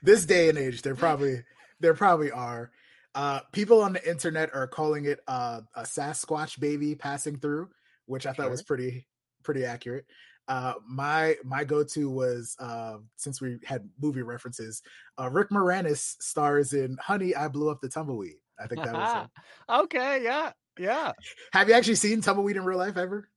this 0.01 0.25
day 0.25 0.49
and 0.49 0.57
age 0.57 0.81
there 0.81 0.95
probably 0.95 1.43
there 1.81 1.93
probably 1.93 2.31
are 2.31 2.71
uh, 3.15 3.39
people 3.53 3.81
on 3.81 3.93
the 3.93 4.09
internet 4.09 4.53
are 4.53 4.67
calling 4.67 5.05
it 5.05 5.21
uh, 5.27 5.61
a 5.75 5.81
Sasquatch 5.81 6.59
baby 6.59 6.95
passing 6.95 7.37
through, 7.37 7.69
which 8.05 8.25
I 8.27 8.33
thought 8.33 8.51
was 8.51 8.61
pretty 8.61 9.07
pretty 9.43 9.63
accurate. 9.65 10.05
Uh, 10.47 10.73
my 10.87 11.35
my 11.43 11.63
go 11.63 11.83
to 11.83 12.09
was 12.09 12.55
uh, 12.59 12.97
since 13.15 13.41
we 13.41 13.57
had 13.65 13.89
movie 13.99 14.21
references. 14.21 14.83
Uh, 15.19 15.29
Rick 15.29 15.49
Moranis 15.49 16.21
stars 16.21 16.73
in 16.73 16.97
Honey, 17.01 17.33
I 17.33 17.47
Blew 17.47 17.69
Up 17.69 17.79
the 17.81 17.89
Tumbleweed. 17.89 18.35
I 18.59 18.67
think 18.67 18.83
that 18.83 18.93
was 18.93 19.27
okay. 19.83 20.21
Yeah, 20.23 20.51
yeah. 20.77 21.13
Have 21.53 21.69
you 21.69 21.73
actually 21.73 21.95
seen 21.95 22.21
tumbleweed 22.21 22.57
in 22.57 22.65
real 22.65 22.77
life 22.77 22.97
ever? 22.97 23.29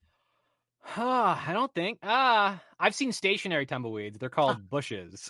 Uh, 0.97 1.37
I 1.47 1.51
don't 1.53 1.73
think. 1.73 1.99
Ah, 2.03 2.55
uh, 2.55 2.57
I've 2.79 2.95
seen 2.95 3.11
stationary 3.11 3.65
tumbleweeds. 3.65 4.19
They're 4.19 4.29
called 4.29 4.57
bushes, 4.69 5.29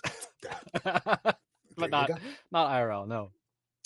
but 0.84 1.90
not 1.90 2.10
not 2.50 2.70
IRL. 2.70 3.06
No 3.06 3.30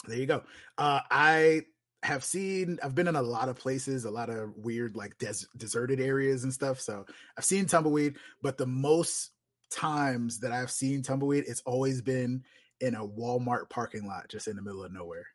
there 0.06 0.18
you 0.18 0.26
go. 0.26 0.42
Uh, 0.78 1.00
I 1.10 1.62
have 2.02 2.22
seen, 2.22 2.78
I've 2.82 2.94
been 2.94 3.08
in 3.08 3.16
a 3.16 3.22
lot 3.22 3.48
of 3.48 3.56
places, 3.56 4.04
a 4.04 4.10
lot 4.10 4.28
of 4.28 4.54
weird, 4.56 4.94
like 4.96 5.16
des- 5.18 5.46
deserted 5.56 6.00
areas 6.00 6.44
and 6.44 6.52
stuff. 6.52 6.80
So 6.80 7.06
I've 7.38 7.44
seen 7.44 7.66
tumbleweed, 7.66 8.16
but 8.42 8.58
the 8.58 8.66
most 8.66 9.30
times 9.70 10.40
that 10.40 10.52
I've 10.52 10.70
seen 10.70 11.02
tumbleweed, 11.02 11.44
it's 11.46 11.62
always 11.64 12.02
been 12.02 12.44
in 12.80 12.94
a 12.94 13.06
Walmart 13.06 13.70
parking 13.70 14.06
lot, 14.06 14.28
just 14.28 14.48
in 14.48 14.56
the 14.56 14.62
middle 14.62 14.84
of 14.84 14.92
nowhere. 14.92 15.26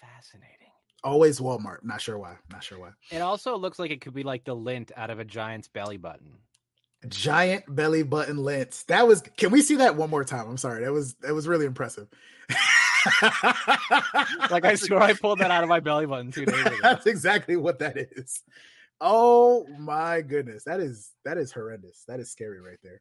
Fascinating. 0.00 0.56
Always 1.04 1.40
Walmart. 1.40 1.78
Not 1.82 2.00
sure 2.00 2.18
why. 2.18 2.36
Not 2.50 2.64
sure 2.64 2.78
why. 2.78 2.90
It 3.10 3.20
also 3.20 3.56
looks 3.56 3.78
like 3.78 3.90
it 3.90 4.00
could 4.00 4.14
be 4.14 4.22
like 4.22 4.44
the 4.44 4.54
lint 4.54 4.92
out 4.96 5.10
of 5.10 5.18
a 5.18 5.24
giant's 5.24 5.68
belly 5.68 5.96
button. 5.96 6.32
Giant 7.08 7.64
belly 7.74 8.02
button 8.02 8.36
lint. 8.36 8.84
That 8.88 9.08
was. 9.08 9.22
Can 9.38 9.50
we 9.50 9.62
see 9.62 9.76
that 9.76 9.96
one 9.96 10.10
more 10.10 10.24
time? 10.24 10.46
I'm 10.48 10.58
sorry. 10.58 10.84
That 10.84 10.92
was 10.92 11.14
that 11.22 11.32
was 11.32 11.48
really 11.48 11.64
impressive. 11.64 12.08
like 14.50 14.64
I 14.64 14.74
swear 14.74 15.00
I 15.00 15.12
pulled 15.12 15.38
that 15.40 15.50
out 15.50 15.62
of 15.62 15.68
my 15.68 15.80
belly 15.80 16.06
button 16.06 16.30
two 16.30 16.44
days 16.44 16.60
ago. 16.66 16.76
That's 16.82 17.06
exactly 17.06 17.56
what 17.56 17.78
that 17.78 17.96
is. 17.96 18.42
Oh 19.00 19.66
my 19.78 20.20
goodness. 20.20 20.64
That 20.64 20.80
is 20.80 21.12
that 21.24 21.38
is 21.38 21.52
horrendous. 21.52 22.04
That 22.06 22.20
is 22.20 22.30
scary 22.30 22.60
right 22.60 22.78
there. 22.82 23.00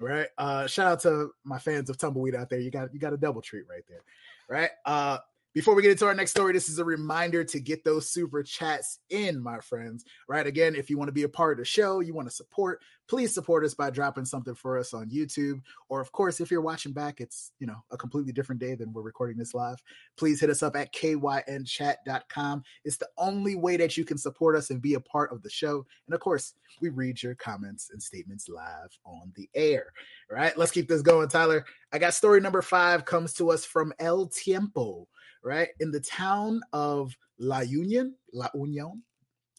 Right. 0.00 0.28
Uh 0.38 0.66
shout 0.66 0.86
out 0.86 1.00
to 1.00 1.30
my 1.44 1.58
fans 1.58 1.88
of 1.88 1.98
tumbleweed 1.98 2.34
out 2.34 2.50
there. 2.50 2.58
You 2.58 2.70
got 2.70 2.92
you 2.92 2.98
got 2.98 3.12
a 3.12 3.18
double 3.18 3.42
treat 3.42 3.64
right 3.68 3.84
there. 3.88 4.02
Right. 4.48 4.70
Uh 4.84 5.18
before 5.54 5.74
we 5.74 5.80
get 5.80 5.92
into 5.92 6.06
our 6.06 6.14
next 6.14 6.32
story, 6.32 6.52
this 6.52 6.68
is 6.68 6.80
a 6.80 6.84
reminder 6.84 7.42
to 7.42 7.58
get 7.58 7.82
those 7.82 8.10
super 8.10 8.42
chats 8.42 8.98
in, 9.08 9.42
my 9.42 9.58
friends. 9.60 10.04
Right. 10.28 10.46
Again, 10.46 10.74
if 10.74 10.90
you 10.90 10.98
want 10.98 11.08
to 11.08 11.12
be 11.12 11.22
a 11.22 11.28
part 11.30 11.52
of 11.52 11.58
the 11.58 11.64
show, 11.64 12.00
you 12.00 12.12
want 12.12 12.28
to 12.28 12.34
support, 12.34 12.82
please 13.08 13.32
support 13.32 13.64
us 13.64 13.74
by 13.74 13.90
dropping 13.90 14.24
something 14.24 14.54
for 14.54 14.78
us 14.78 14.94
on 14.94 15.10
YouTube. 15.10 15.60
Or, 15.88 16.00
of 16.00 16.12
course, 16.12 16.40
if 16.40 16.50
you're 16.50 16.60
watching 16.60 16.92
back, 16.92 17.20
it's, 17.20 17.52
you 17.58 17.66
know, 17.66 17.82
a 17.90 17.96
completely 17.96 18.32
different 18.32 18.60
day 18.60 18.74
than 18.74 18.92
we're 18.92 19.02
recording 19.02 19.36
this 19.36 19.54
live. 19.54 19.82
Please 20.16 20.40
hit 20.40 20.50
us 20.50 20.62
up 20.62 20.76
at 20.76 20.92
kynchat.com. 20.92 22.62
It's 22.84 22.96
the 22.96 23.08
only 23.18 23.56
way 23.56 23.76
that 23.76 23.96
you 23.96 24.04
can 24.04 24.18
support 24.18 24.56
us 24.56 24.70
and 24.70 24.82
be 24.82 24.94
a 24.94 25.00
part 25.00 25.32
of 25.32 25.42
the 25.42 25.50
show. 25.50 25.86
And, 26.06 26.14
of 26.14 26.20
course, 26.20 26.54
we 26.80 26.88
read 26.88 27.22
your 27.22 27.34
comments 27.34 27.90
and 27.92 28.02
statements 28.02 28.48
live 28.48 28.96
on 29.04 29.32
the 29.36 29.48
air. 29.54 29.92
All 30.30 30.36
right. 30.36 30.56
Let's 30.56 30.72
keep 30.72 30.88
this 30.88 31.02
going, 31.02 31.28
Tyler. 31.28 31.64
I 31.92 31.98
got 31.98 32.14
story 32.14 32.40
number 32.40 32.62
five 32.62 33.04
comes 33.04 33.34
to 33.34 33.50
us 33.50 33.64
from 33.64 33.92
El 33.98 34.26
Tiempo 34.26 35.08
right? 35.46 35.68
In 35.78 35.92
the 35.92 36.00
town 36.00 36.60
of 36.72 37.16
La 37.38 37.60
Union, 37.60 38.16
La 38.32 38.48
Union 38.52 39.02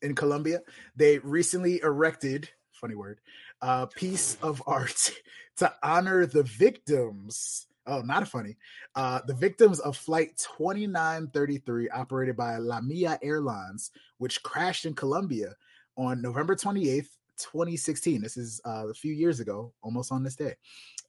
in 0.01 0.13
Colombia, 0.15 0.59
they 0.97 1.17
recently 1.19 1.79
erected, 1.81 2.49
funny 2.77 2.95
word, 2.95 3.19
a 3.61 3.87
piece 3.87 4.37
of 4.41 4.61
art 4.65 5.11
to 5.57 5.73
honor 5.83 6.25
the 6.25 6.43
victims. 6.43 7.67
Oh, 7.85 8.01
not 8.01 8.27
funny. 8.27 8.57
Uh, 8.95 9.21
the 9.25 9.33
victims 9.33 9.79
of 9.79 9.95
Flight 9.95 10.37
2933, 10.57 11.89
operated 11.89 12.35
by 12.35 12.57
Lamia 12.57 13.17
Airlines, 13.21 13.91
which 14.17 14.43
crashed 14.43 14.85
in 14.85 14.93
Colombia 14.93 15.55
on 15.95 16.21
November 16.21 16.55
28th, 16.55 17.09
2016. 17.37 18.21
This 18.21 18.35
is 18.37 18.61
uh, 18.65 18.87
a 18.89 18.93
few 18.93 19.13
years 19.13 19.39
ago, 19.39 19.71
almost 19.81 20.11
on 20.11 20.23
this 20.23 20.35
day. 20.35 20.55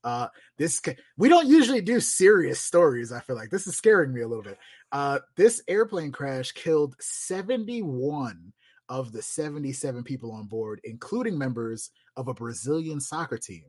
Uh, 0.05 0.29
this 0.57 0.81
we 1.17 1.29
don't 1.29 1.49
usually 1.49 1.81
do 1.81 1.99
serious 1.99 2.61
stories. 2.61 3.13
I 3.13 3.21
feel 3.21 3.37
like 3.37 3.51
this 3.51 3.67
is 3.67 3.77
scaring 3.77 4.13
me 4.13 4.21
a 4.21 4.29
little 4.29 4.45
bit. 4.45 4.59
Uh, 4.93 5.19
this 5.37 5.63
airplane 5.69 6.13
crash 6.13 6.53
killed 6.53 6.95
71 7.01 8.53
of 8.89 9.13
the 9.13 9.23
77 9.23 10.03
people 10.03 10.33
on 10.33 10.47
board, 10.47 10.81
including 10.85 11.37
members 11.37 11.91
of 12.17 12.29
a 12.29 12.35
Brazilian 12.35 13.01
soccer 13.01 13.39
team. 13.39 13.65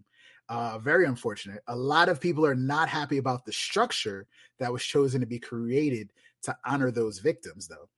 Uh, 0.47 0.79
very 0.79 1.05
unfortunate. 1.05 1.61
A 1.67 1.75
lot 1.75 2.09
of 2.09 2.19
people 2.19 2.45
are 2.45 2.55
not 2.55 2.89
happy 2.89 3.17
about 3.17 3.45
the 3.45 3.51
structure 3.51 4.25
that 4.57 4.73
was 4.73 4.83
chosen 4.83 5.21
to 5.21 5.27
be 5.27 5.39
created 5.39 6.11
to 6.43 6.57
honor 6.65 6.89
those 6.89 7.19
victims, 7.19 7.67
though. 7.67 7.89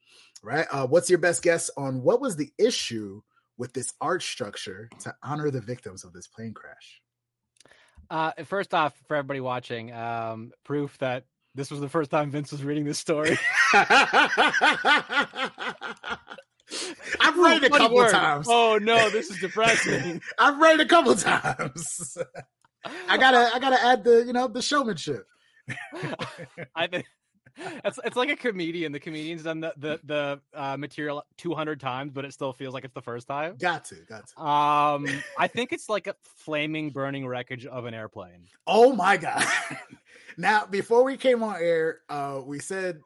Right? 0.44 0.68
Uh, 0.72 0.88
what's 0.88 1.10
your 1.10 1.20
best 1.20 1.44
guess 1.44 1.70
on 1.78 2.02
what 2.02 2.20
was 2.20 2.36
the 2.36 2.52
issue 2.58 3.22
with 3.58 3.74
this 3.74 3.94
art 4.02 4.24
structure 4.24 4.90
to 5.00 5.16
honor 5.24 5.52
the 5.52 5.62
victims 5.62 6.04
of 6.04 6.14
this 6.14 6.28
plane 6.28 6.54
crash? 6.54 7.02
Uh, 8.10 8.32
first 8.44 8.74
off, 8.74 8.94
for 9.08 9.16
everybody 9.16 9.40
watching, 9.40 9.94
um, 9.94 10.52
proof 10.66 10.98
that 10.98 11.24
this 11.56 11.72
was 11.72 11.80
the 11.80 11.88
first 11.88 12.12
time 12.12 12.32
Vince 12.32 12.52
was 12.52 12.64
reading 12.64 12.84
this 12.84 13.00
story. 13.00 13.38
I've 17.20 17.38
read 17.38 17.64
it 17.64 17.74
a 17.74 17.78
couple 17.78 17.98
word. 17.98 18.12
times. 18.12 18.48
Oh 18.50 18.80
no, 18.82 19.10
this 19.10 19.30
is 19.30 19.40
depressing. 19.40 20.22
I've 20.40 20.60
read 20.60 20.80
it 20.80 20.86
a 20.86 20.88
couple 20.88 21.16
times. 21.16 22.18
I 23.08 23.18
gotta, 23.18 23.52
I 23.54 23.60
gotta 23.60 23.84
add 23.84 24.04
the, 24.04 24.24
you 24.26 24.34
know, 24.34 24.48
the 24.48 24.62
showmanship. 24.62 25.28
I 26.76 26.88
think 26.88 27.06
it's 27.58 28.00
it's 28.04 28.16
like 28.16 28.30
a 28.30 28.36
comedian. 28.36 28.92
The 28.92 29.00
comedian's 29.00 29.44
done 29.44 29.60
the 29.60 29.74
the, 29.78 30.00
the 30.04 30.42
uh, 30.54 30.78
material 30.78 31.24
two 31.38 31.54
hundred 31.54 31.80
times, 31.80 32.12
but 32.14 32.26
it 32.26 32.34
still 32.34 32.54
feels 32.54 32.74
like 32.74 32.84
it's 32.84 32.94
the 32.94 33.02
first 33.02 33.28
time. 33.28 33.56
Got 33.58 33.86
to, 33.86 33.96
got 34.08 34.28
to. 34.28 34.42
Um, 34.42 35.08
I 35.38 35.48
think 35.48 35.74
it's 35.74 35.90
like 35.90 36.08
a 36.08 36.16
flaming, 36.24 36.90
burning 36.90 37.28
wreckage 37.28 37.66
of 37.66 37.86
an 37.86 37.94
airplane. 37.94 38.48
Oh 38.66 38.94
my 38.94 39.18
god! 39.18 39.46
now, 40.38 40.66
before 40.66 41.04
we 41.04 41.18
came 41.18 41.44
on 41.44 41.58
air, 41.60 42.00
uh, 42.10 42.42
we 42.44 42.60
said 42.60 43.02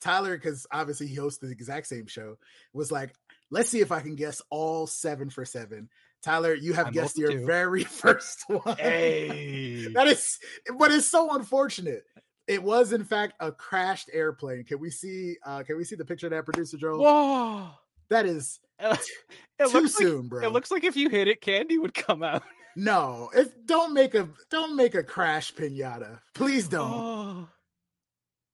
Tyler, 0.00 0.36
because 0.36 0.66
obviously 0.70 1.06
he 1.06 1.14
hosts 1.14 1.38
the 1.38 1.50
exact 1.50 1.86
same 1.86 2.06
show, 2.06 2.36
was 2.72 2.92
like, 2.92 3.14
let's 3.50 3.70
see 3.70 3.80
if 3.80 3.92
I 3.92 4.00
can 4.00 4.14
guess 4.14 4.42
all 4.50 4.86
seven 4.86 5.30
for 5.30 5.44
seven. 5.44 5.88
Tyler, 6.22 6.54
you 6.54 6.72
have 6.72 6.88
I'm 6.88 6.92
guessed 6.92 7.18
your 7.18 7.46
very 7.46 7.84
first 7.84 8.44
one. 8.48 8.76
Hey. 8.76 9.86
that 9.94 10.06
is, 10.06 10.38
but 10.76 10.90
it's 10.90 11.06
so 11.06 11.34
unfortunate. 11.34 12.04
It 12.46 12.62
was 12.62 12.92
in 12.92 13.04
fact 13.04 13.34
a 13.40 13.52
crashed 13.52 14.10
airplane. 14.12 14.64
Can 14.64 14.80
we 14.80 14.90
see? 14.90 15.36
uh 15.44 15.62
Can 15.64 15.76
we 15.76 15.84
see 15.84 15.96
the 15.96 16.04
picture 16.04 16.26
of 16.26 16.32
that 16.32 16.46
producer 16.46 16.78
Joe? 16.78 16.98
Whoa, 16.98 17.68
that 18.08 18.26
is 18.26 18.58
it 18.80 19.70
too 19.70 19.86
soon, 19.86 20.22
like, 20.22 20.28
bro. 20.30 20.46
It 20.46 20.52
looks 20.52 20.70
like 20.70 20.82
if 20.82 20.96
you 20.96 21.08
hit 21.10 21.28
it, 21.28 21.40
candy 21.40 21.78
would 21.78 21.94
come 21.94 22.22
out. 22.22 22.42
No, 22.76 23.28
it 23.34 23.66
don't 23.66 23.92
make 23.92 24.14
a 24.14 24.28
don't 24.50 24.76
make 24.76 24.94
a 24.94 25.02
crash 25.02 25.52
pinata. 25.52 26.20
Please 26.32 26.68
don't. 26.68 26.92
Oh, 26.92 27.48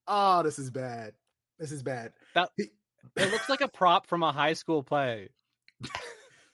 oh 0.07 0.41
this 0.41 0.57
is 0.57 0.71
bad. 0.71 1.13
This 1.59 1.71
is 1.71 1.83
bad. 1.83 2.13
That 2.33 2.49
it 2.57 3.31
looks 3.31 3.49
like 3.49 3.61
a 3.61 3.67
prop 3.67 4.07
from 4.07 4.23
a 4.23 4.31
high 4.31 4.53
school 4.53 4.83
play. 4.83 5.29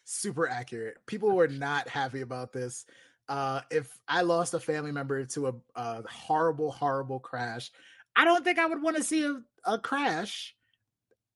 Super 0.04 0.48
accurate. 0.48 0.98
People 1.06 1.32
were 1.32 1.48
not 1.48 1.88
happy 1.88 2.22
about 2.22 2.52
this. 2.52 2.86
Uh, 3.30 3.62
if 3.70 3.90
I 4.08 4.22
lost 4.22 4.54
a 4.54 4.60
family 4.60 4.92
member 4.92 5.26
to 5.26 5.48
a, 5.48 5.54
a 5.76 6.04
horrible, 6.10 6.72
horrible 6.72 7.20
crash, 7.20 7.72
I 8.16 8.26
don't 8.26 8.44
think 8.44 8.60
I 8.60 8.66
would 8.66 8.82
want 8.82 8.98
to 8.98 9.04
see 9.04 9.24
a, 9.24 9.42
a 9.66 9.80
crash 9.80 10.56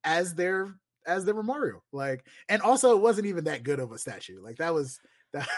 as 0.04 0.36
their 0.36 0.76
as 1.08 1.24
their 1.24 1.36
memorial. 1.36 1.84
Like, 1.94 2.26
and 2.50 2.62
also 2.62 2.96
it 2.96 3.02
wasn't 3.02 3.28
even 3.28 3.46
that 3.46 3.64
good 3.64 3.80
of 3.80 3.92
a 3.92 3.98
statue. 3.98 4.42
Like 4.42 4.58
that 4.58 4.74
was 4.74 5.00
that. 5.34 5.48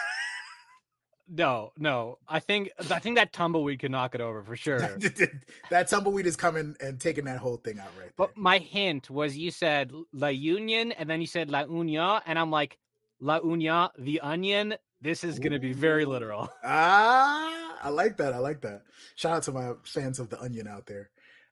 No, 1.28 1.72
no. 1.76 2.18
I 2.26 2.40
think 2.40 2.70
I 2.90 2.98
think 2.98 3.16
that 3.16 3.32
tumbleweed 3.32 3.80
could 3.80 3.90
knock 3.90 4.14
it 4.14 4.20
over 4.20 4.42
for 4.42 4.56
sure. 4.56 4.80
that 5.70 5.88
tumbleweed 5.88 6.26
is 6.26 6.36
coming 6.36 6.74
and 6.80 6.98
taking 6.98 7.24
that 7.24 7.38
whole 7.38 7.58
thing 7.58 7.78
out 7.78 7.88
right 7.98 8.04
there. 8.04 8.12
But 8.16 8.36
my 8.36 8.58
hint 8.58 9.10
was 9.10 9.36
you 9.36 9.50
said 9.50 9.92
La 10.12 10.28
Union 10.28 10.92
and 10.92 11.08
then 11.08 11.20
you 11.20 11.26
said 11.26 11.50
La 11.50 11.64
Uña, 11.64 12.22
and 12.26 12.38
I'm 12.38 12.50
like, 12.50 12.78
La 13.20 13.40
Uña, 13.40 13.90
the 13.98 14.20
onion. 14.20 14.74
This 15.00 15.22
is 15.22 15.38
going 15.38 15.52
to 15.52 15.60
be 15.60 15.72
very 15.72 16.04
literal. 16.04 16.50
Ah, 16.64 17.78
I 17.82 17.90
like 17.90 18.16
that. 18.16 18.34
I 18.34 18.38
like 18.38 18.62
that. 18.62 18.82
Shout 19.14 19.36
out 19.36 19.42
to 19.44 19.52
my 19.52 19.72
fans 19.84 20.18
of 20.18 20.28
the 20.28 20.40
onion 20.40 20.66
out 20.66 20.86
there. 20.86 21.10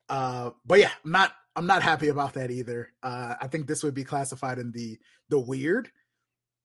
Uh, 0.08 0.50
but 0.64 0.80
yeah, 0.80 0.90
I'm 1.04 1.12
not 1.12 1.32
I'm 1.54 1.66
not 1.66 1.82
happy 1.82 2.08
about 2.08 2.34
that 2.34 2.50
either. 2.50 2.92
Uh, 3.02 3.34
I 3.40 3.46
think 3.46 3.66
this 3.66 3.82
would 3.82 3.94
be 3.94 4.04
classified 4.04 4.58
in 4.58 4.72
the 4.72 4.98
the 5.28 5.38
weird 5.38 5.90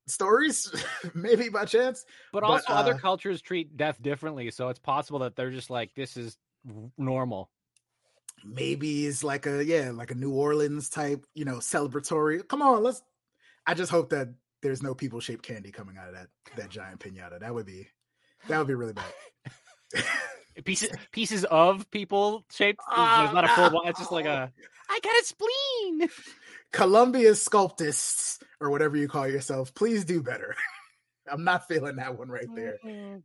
stories, 0.08 0.72
maybe 1.14 1.50
by 1.50 1.66
chance. 1.66 2.06
But, 2.32 2.42
but 2.42 2.48
also, 2.48 2.74
uh, 2.74 2.76
other 2.76 2.96
cultures 2.96 3.42
treat 3.42 3.78
death 3.78 4.02
differently, 4.02 4.52
so 4.52 4.70
it's 4.70 4.80
possible 4.80 5.20
that 5.20 5.36
they're 5.36 5.52
just 5.52 5.70
like, 5.70 5.94
this 5.96 6.18
is 6.18 6.38
normal. 6.98 7.50
Maybe 8.44 9.06
it's 9.06 9.24
like 9.24 9.46
a 9.46 9.64
yeah, 9.64 9.92
like 9.92 10.12
a 10.12 10.16
New 10.16 10.32
Orleans 10.32 10.90
type, 10.90 11.26
you 11.36 11.46
know, 11.46 11.58
celebratory. 11.58 12.48
Come 12.48 12.62
on, 12.62 12.84
let's. 12.84 13.02
I 13.68 13.76
just 13.76 13.92
hope 13.92 14.10
that 14.10 14.30
there's 14.62 14.82
no 14.82 14.96
people 14.96 15.20
shaped 15.20 15.44
candy 15.44 15.72
coming 15.72 15.98
out 15.98 16.10
of 16.10 16.16
that 16.16 16.28
that 16.58 16.70
giant 16.70 17.00
pinata. 17.00 17.40
That 17.40 17.54
would 17.54 17.66
be 17.66 17.88
that 18.48 18.58
would 18.58 18.68
be 18.68 18.74
really 18.74 18.94
bad. 18.94 19.06
pieces 20.66 20.90
pieces 21.12 21.44
of 21.46 21.90
people 21.92 22.46
shaped. 22.52 22.80
Uh, 22.92 23.30
not 23.34 23.46
a 23.46 23.50
full 23.50 23.70
one. 23.70 23.88
It's 23.88 24.00
just 24.00 24.12
like 24.12 24.26
a. 24.26 24.52
I 24.90 25.00
got 25.02 25.14
a 25.14 25.24
spleen. 25.26 26.10
Colombia 26.72 27.36
sculptists 27.36 28.40
or 28.60 28.70
whatever 28.70 28.96
you 28.98 29.08
call 29.08 29.28
yourself, 29.28 29.74
please 29.74 30.06
do 30.06 30.22
better. 30.22 30.56
I'm 31.32 31.44
not 31.44 31.68
feeling 31.68 31.98
that 31.98 32.18
one 32.18 32.30
right 32.30 32.48
there. 32.56 32.78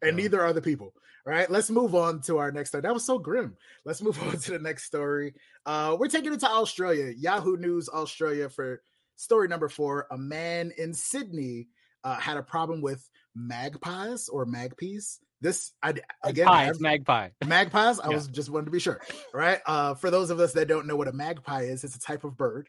And 0.03 0.17
neither 0.17 0.43
are 0.43 0.53
the 0.53 0.63
people. 0.63 0.93
All 1.27 1.33
right, 1.33 1.51
let's 1.51 1.71
move 1.71 1.95
on 1.95 2.21
to 2.23 2.39
our 2.39 2.53
next 2.53 2.71
story. 2.71 2.83
That 2.83 2.95
was 2.95 3.05
so 3.05 3.19
grim. 3.19 3.57
Let's 3.85 4.01
move 4.01 4.21
on 4.29 4.39
to 4.39 4.51
the 4.53 4.59
next 4.59 4.85
story. 4.85 5.35
Uh, 5.65 5.97
we're 5.99 6.09
taking 6.09 6.33
it 6.33 6.41
to 6.41 6.51
Australia. 6.51 7.13
Yahoo 7.17 7.57
News 7.57 7.89
Australia 7.89 8.49
for 8.49 8.81
story 9.17 9.49
number 9.49 9.69
four. 9.69 10.07
A 10.11 10.19
man 10.19 10.73
in 10.79 10.95
Sydney 10.95 11.69
uh, 12.05 12.17
had 12.17 12.37
a 12.37 12.43
problem 12.43 12.81
with 12.81 13.09
magpies 13.35 14.29
or 14.29 14.47
magpies. 14.47 15.19
This 15.41 15.73
I, 15.83 15.95
again, 16.23 16.47
Pie, 16.47 16.65
have, 16.65 16.81
magpie. 16.81 17.31
Magpies. 17.45 18.01
I 18.01 18.09
yeah. 18.09 18.15
was 18.15 18.29
just 18.29 18.49
wanted 18.49 18.67
to 18.67 18.71
be 18.71 18.81
sure. 18.81 19.01
Right. 19.35 19.61
Uh, 19.67 19.95
for 19.95 20.11
those 20.11 20.31
of 20.31 20.41
us 20.41 20.53
that 20.53 20.69
don't 20.69 20.87
know 20.87 20.97
what 20.97 21.09
a 21.09 21.13
magpie 21.13 21.63
is, 21.63 21.85
it's 21.85 21.97
a 21.97 22.01
type 22.01 22.25
of 22.25 22.37
bird 22.37 22.69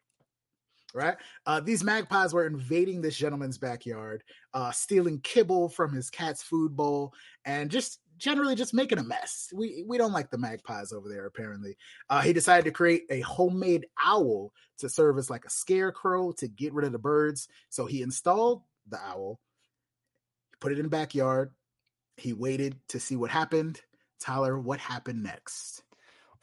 right? 0.93 1.17
Uh, 1.45 1.59
these 1.59 1.83
magpies 1.83 2.33
were 2.33 2.45
invading 2.45 3.01
this 3.01 3.15
gentleman's 3.15 3.57
backyard, 3.57 4.23
uh, 4.53 4.71
stealing 4.71 5.19
kibble 5.21 5.69
from 5.69 5.93
his 5.93 6.09
cat's 6.09 6.43
food 6.43 6.75
bowl, 6.75 7.13
and 7.45 7.69
just 7.69 7.99
generally 8.17 8.55
just 8.55 8.73
making 8.73 8.97
a 8.97 9.03
mess. 9.03 9.51
We 9.53 9.83
we 9.87 9.97
don't 9.97 10.13
like 10.13 10.31
the 10.31 10.37
magpies 10.37 10.91
over 10.91 11.09
there. 11.09 11.25
Apparently, 11.25 11.77
uh, 12.09 12.21
he 12.21 12.33
decided 12.33 12.65
to 12.65 12.71
create 12.71 13.03
a 13.09 13.21
homemade 13.21 13.87
owl 14.03 14.51
to 14.79 14.89
serve 14.89 15.17
as 15.17 15.29
like 15.29 15.45
a 15.45 15.49
scarecrow 15.49 16.31
to 16.33 16.47
get 16.47 16.73
rid 16.73 16.85
of 16.85 16.91
the 16.91 16.99
birds. 16.99 17.47
So 17.69 17.85
he 17.85 18.01
installed 18.01 18.63
the 18.87 18.99
owl, 18.99 19.39
put 20.59 20.71
it 20.71 20.79
in 20.79 20.83
the 20.83 20.89
backyard. 20.89 21.51
He 22.17 22.33
waited 22.33 22.79
to 22.89 22.99
see 22.99 23.15
what 23.15 23.29
happened. 23.29 23.81
Tyler, 24.19 24.57
what 24.57 24.79
happened 24.79 25.21
next? 25.21 25.83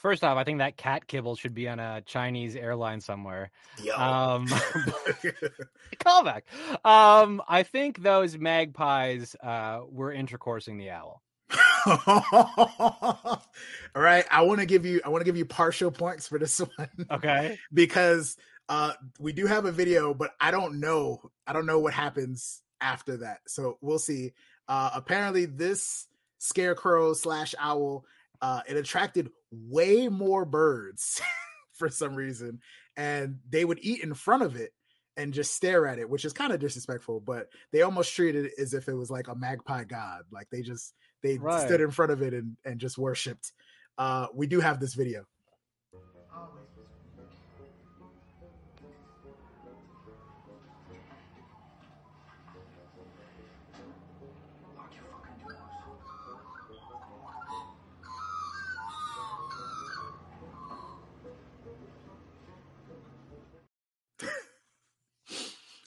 First 0.05 0.23
off, 0.23 0.37
I 0.37 0.45
think 0.45 0.59
that 0.59 0.77
cat 0.77 1.07
kibble 1.07 1.35
should 1.35 1.55
be 1.55 1.67
on 1.67 1.81
a 1.81 2.03
Chinese 2.03 2.57
airline 2.57 3.01
somewhere. 3.01 3.51
Yo. 3.83 3.97
Um, 3.97 4.47
callback. 5.99 6.43
Um, 6.85 7.41
I 7.49 7.63
think 7.63 8.03
those 8.03 8.37
magpies 8.37 9.35
uh, 9.43 9.81
were 9.89 10.13
intercoursing 10.15 10.77
the 10.77 10.91
owl. 10.91 11.23
All 13.95 14.03
right, 14.03 14.27
I 14.31 14.43
want 14.43 14.61
to 14.61 14.67
give 14.67 14.85
you 14.85 15.01
I 15.07 15.09
want 15.09 15.23
to 15.23 15.25
give 15.25 15.39
you 15.39 15.47
partial 15.47 15.91
points 15.91 16.29
for 16.29 16.39
this 16.39 16.59
one. 16.59 16.91
Okay. 17.11 17.59
because 17.73 18.37
uh 18.69 18.93
we 19.19 19.33
do 19.33 19.47
have 19.47 19.65
a 19.65 19.73
video, 19.73 20.13
but 20.13 20.33
I 20.39 20.51
don't 20.51 20.81
know. 20.81 21.23
I 21.47 21.55
don't 21.55 21.65
know 21.65 21.79
what 21.79 21.95
happens 21.95 22.61
after 22.79 23.17
that. 23.19 23.39
So 23.47 23.79
we'll 23.81 23.99
see. 23.99 24.35
Uh 24.69 24.91
apparently 24.95 25.47
this 25.47 26.07
scarecrow 26.41 27.15
slash 27.15 27.55
owl 27.59 28.05
uh, 28.45 28.61
it 28.69 28.77
attracted 28.77 29.31
way 29.69 30.09
more 30.09 30.45
birds 30.45 31.21
for 31.75 31.89
some 31.89 32.15
reason, 32.15 32.61
and 32.97 33.39
they 33.49 33.65
would 33.65 33.79
eat 33.83 34.03
in 34.03 34.15
front 34.15 34.43
of 34.43 34.57
it 34.57 34.73
and 35.17 35.33
just 35.33 35.55
stare 35.55 35.87
at 35.87 35.99
it, 35.99 36.09
which 36.09 36.25
is 36.25 36.33
kind 36.33 36.53
of 36.53 36.61
disrespectful. 36.61 37.21
But 37.21 37.49
they 37.73 37.83
almost 37.83 38.15
treated 38.15 38.47
it 38.47 38.53
as 38.59 38.75
if 38.75 38.89
it 38.89 38.95
was 38.95 39.11
like 39.11 39.29
a 39.29 39.35
magpie 39.35 39.85
god, 39.85 40.23
like 40.33 40.49
they 40.51 40.63
just 40.63 40.95
they 41.23 41.39
right. 41.39 41.67
stood 41.67 41.81
in 41.81 41.91
front 41.91 42.13
of 42.13 42.23
it 42.23 42.35
and 42.35 42.57
and 42.65 42.81
just 42.81 42.99
worshipped. 42.99 43.53
Uh, 43.97 44.27
we 44.35 44.47
do 44.47 44.61
have 44.61 44.81
this 44.81 44.95
video. 44.95 45.25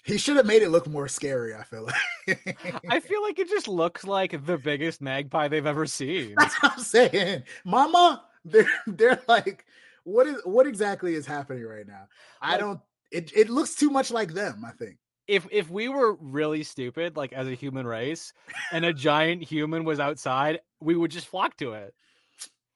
He 0.08 0.18
should 0.18 0.38
have 0.38 0.46
made 0.46 0.62
it 0.62 0.70
look 0.70 0.88
more 0.88 1.10
scary. 1.10 1.54
I 1.54 1.64
feel 1.64 1.84
like 1.84 2.82
I 2.90 3.02
feel 3.02 3.22
like 3.22 3.40
it 3.40 3.50
just 3.50 3.68
looks 3.68 4.06
like 4.06 4.46
the 4.46 4.58
biggest 4.58 5.02
magpie 5.02 5.50
they've 5.50 5.66
ever 5.66 5.86
seen. 5.86 6.34
That's 6.38 6.56
what 6.64 6.72
I'm 6.74 6.80
saying. 6.80 7.44
Mama, 7.66 8.24
they're 8.46 8.72
they're 8.88 9.22
like, 9.28 9.66
what 10.06 10.26
is 10.26 10.38
what 10.46 10.66
exactly 10.66 11.14
is 11.14 11.26
happening 11.26 11.66
right 11.66 11.86
now? 11.86 12.08
Like, 12.42 12.54
I 12.54 12.58
don't 12.58 12.80
it 13.12 13.34
it 13.36 13.50
looks 13.50 13.76
too 13.76 13.90
much 13.90 14.10
like 14.10 14.34
them, 14.34 14.64
I 14.66 14.72
think. 14.72 14.96
If 15.28 15.46
if 15.52 15.70
we 15.70 15.90
were 15.90 16.14
really 16.14 16.64
stupid, 16.64 17.18
like 17.18 17.34
as 17.34 17.48
a 17.48 17.54
human 17.54 17.86
race, 17.86 18.32
and 18.72 18.86
a 18.86 18.94
giant 18.94 19.44
human 19.44 19.84
was 19.84 20.00
outside, 20.00 20.62
we 20.80 20.96
would 20.96 21.12
just 21.12 21.28
flock 21.28 21.58
to 21.58 21.74
it. 21.74 21.94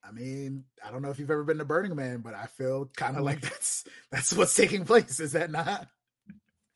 I 0.04 0.12
mean, 0.12 0.64
I 0.86 0.90
don't 0.90 1.00
know 1.00 1.08
if 1.08 1.18
you've 1.18 1.30
ever 1.30 1.44
been 1.44 1.58
to 1.58 1.64
Burning 1.64 1.96
Man, 1.96 2.18
but 2.18 2.34
I 2.34 2.44
feel 2.44 2.90
kind 2.94 3.16
of 3.16 3.22
like 3.22 3.38
mm. 3.38 3.48
that's 3.48 3.84
that's 4.10 4.32
what's 4.34 4.54
taking 4.54 4.84
place. 4.84 5.18
Is 5.18 5.32
that 5.32 5.50
not? 5.50 5.88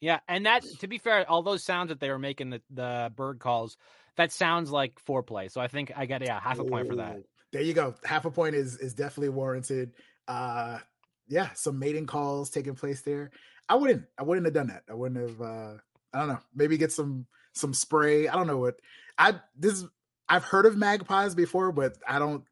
Yeah, 0.01 0.21
and 0.29 0.47
that 0.47 0.65
to 0.81 0.89
be 0.89 0.99
fair, 0.99 1.29
all 1.29 1.43
those 1.43 1.65
sounds 1.65 1.89
that 1.89 2.01
they 2.01 2.11
were 2.11 2.19
making 2.19 2.51
the 2.51 2.63
the 2.71 3.13
bird 3.15 3.39
calls, 3.39 3.77
that 4.17 4.33
sounds 4.33 4.71
like 4.71 5.01
foreplay. 5.05 5.51
So 5.51 5.61
I 5.61 5.69
think 5.69 5.93
I 5.97 6.07
got 6.07 6.23
yeah 6.23 6.41
half 6.41 6.59
a 6.59 6.65
point 6.65 6.89
for 6.89 6.97
that. 6.97 7.19
There 7.53 7.63
you 7.63 7.73
go. 7.73 7.95
Half 8.05 8.25
a 8.25 8.31
point 8.31 8.55
is 8.55 8.77
is 8.77 8.95
definitely 8.95 9.31
warranted. 9.31 9.93
Uh, 10.29 10.79
yeah, 11.29 11.51
some 11.55 11.79
mating 11.79 12.07
calls 12.07 12.51
taking 12.51 12.75
place 12.75 13.03
there. 13.03 13.31
I 13.69 13.77
wouldn't 13.77 14.05
I 14.19 14.23
wouldn't 14.23 14.47
have 14.47 14.55
done 14.55 14.69
that. 14.69 14.83
I 14.91 14.95
wouldn't 14.95 15.31
have. 15.31 15.41
uh 15.41 15.75
I 16.13 16.19
don't 16.19 16.29
know. 16.29 16.39
Maybe 16.55 16.77
get 16.79 16.93
some 16.93 17.27
some 17.53 17.75
spray. 17.75 18.29
I 18.29 18.35
don't 18.35 18.47
know 18.47 18.59
what. 18.59 18.77
I 19.19 19.37
this 19.57 19.85
I've 20.29 20.45
heard 20.45 20.67
of 20.67 20.77
magpies 20.77 21.35
before, 21.35 21.73
but 21.73 21.97
I 22.07 22.19
don't 22.19 22.45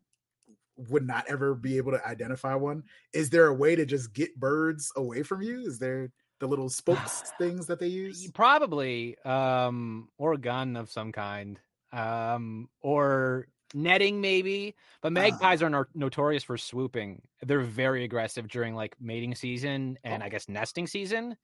would 0.76 1.06
not 1.06 1.26
ever 1.28 1.54
be 1.54 1.76
able 1.76 1.92
to 1.92 2.06
identify 2.06 2.54
one. 2.54 2.84
Is 3.12 3.30
there 3.30 3.46
a 3.46 3.54
way 3.54 3.76
to 3.76 3.86
just 3.86 4.12
get 4.12 4.38
birds 4.38 4.92
away 4.96 5.22
from 5.22 5.42
you? 5.42 5.60
Is 5.60 5.78
there 5.78 6.10
the 6.44 6.48
little 6.48 6.68
spokes 6.68 7.32
things 7.38 7.66
that 7.66 7.80
they 7.80 7.86
use? 7.86 8.30
Probably, 8.32 9.16
um, 9.24 10.08
or 10.18 10.34
a 10.34 10.38
gun 10.38 10.76
of 10.76 10.90
some 10.90 11.10
kind, 11.10 11.58
um, 11.92 12.68
or 12.82 13.48
netting 13.72 14.20
maybe. 14.20 14.74
But 15.00 15.16
uh-huh. 15.16 15.30
magpies 15.30 15.62
uh, 15.62 15.66
are 15.66 15.70
no- 15.70 15.84
notorious 15.94 16.44
for 16.44 16.58
swooping. 16.58 17.22
They're 17.42 17.62
very 17.62 18.04
aggressive 18.04 18.48
during 18.48 18.74
like 18.74 18.94
mating 19.00 19.34
season 19.34 19.98
and 20.04 20.22
oh. 20.22 20.26
I 20.26 20.28
guess 20.28 20.48
nesting 20.48 20.86
season. 20.86 21.36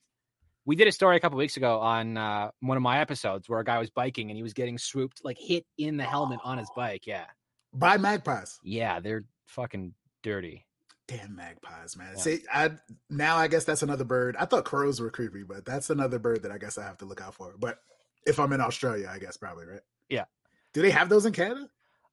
We 0.67 0.77
did 0.77 0.87
a 0.87 0.93
story 0.93 1.17
a 1.17 1.21
couple 1.21 1.39
weeks 1.39 1.57
ago 1.57 1.81
on 1.81 2.19
uh, 2.19 2.51
one 2.61 2.77
of 2.77 2.83
my 2.83 3.01
episodes 3.01 3.49
where 3.49 3.61
a 3.61 3.65
guy 3.65 3.79
was 3.79 3.89
biking 3.89 4.29
and 4.29 4.37
he 4.37 4.43
was 4.43 4.53
getting 4.53 4.77
swooped, 4.77 5.23
like 5.25 5.39
hit 5.39 5.65
in 5.79 5.97
the 5.97 6.05
helmet 6.05 6.41
on 6.45 6.59
his 6.59 6.71
bike. 6.77 7.07
Yeah, 7.07 7.25
by 7.73 7.97
magpies. 7.97 8.61
Yeah, 8.63 9.01
they're 9.01 9.25
fucking 9.47 9.95
dirty. 10.23 10.67
Damn 11.11 11.35
magpies, 11.35 11.97
man. 11.97 12.13
Yeah. 12.15 12.23
See, 12.23 12.39
I 12.53 12.71
now 13.09 13.37
I 13.37 13.49
guess 13.49 13.65
that's 13.65 13.83
another 13.83 14.05
bird. 14.05 14.37
I 14.39 14.45
thought 14.45 14.65
crows 14.65 15.01
were 15.01 15.11
creepy, 15.11 15.43
but 15.43 15.65
that's 15.65 15.91
another 15.91 16.21
bird 16.21 16.45
that 16.45 16.53
I 16.53 16.59
guess 16.59 16.79
I 16.79 16.85
have 16.85 16.99
to 16.99 17.05
look 17.05 17.21
out 17.21 17.35
for. 17.35 17.55
But 17.59 17.79
if 18.27 18.39
I'm 18.39 18.53
in 18.53 18.61
Australia, 18.61 19.11
I 19.13 19.19
guess 19.19 19.37
probably 19.37 19.67
right. 19.67 19.81
Yeah. 20.09 20.27
Do 20.73 20.83
they 20.83 20.91
have 20.91 21.09
those 21.09 21.27
in 21.27 21.33
Canada? 21.33 21.69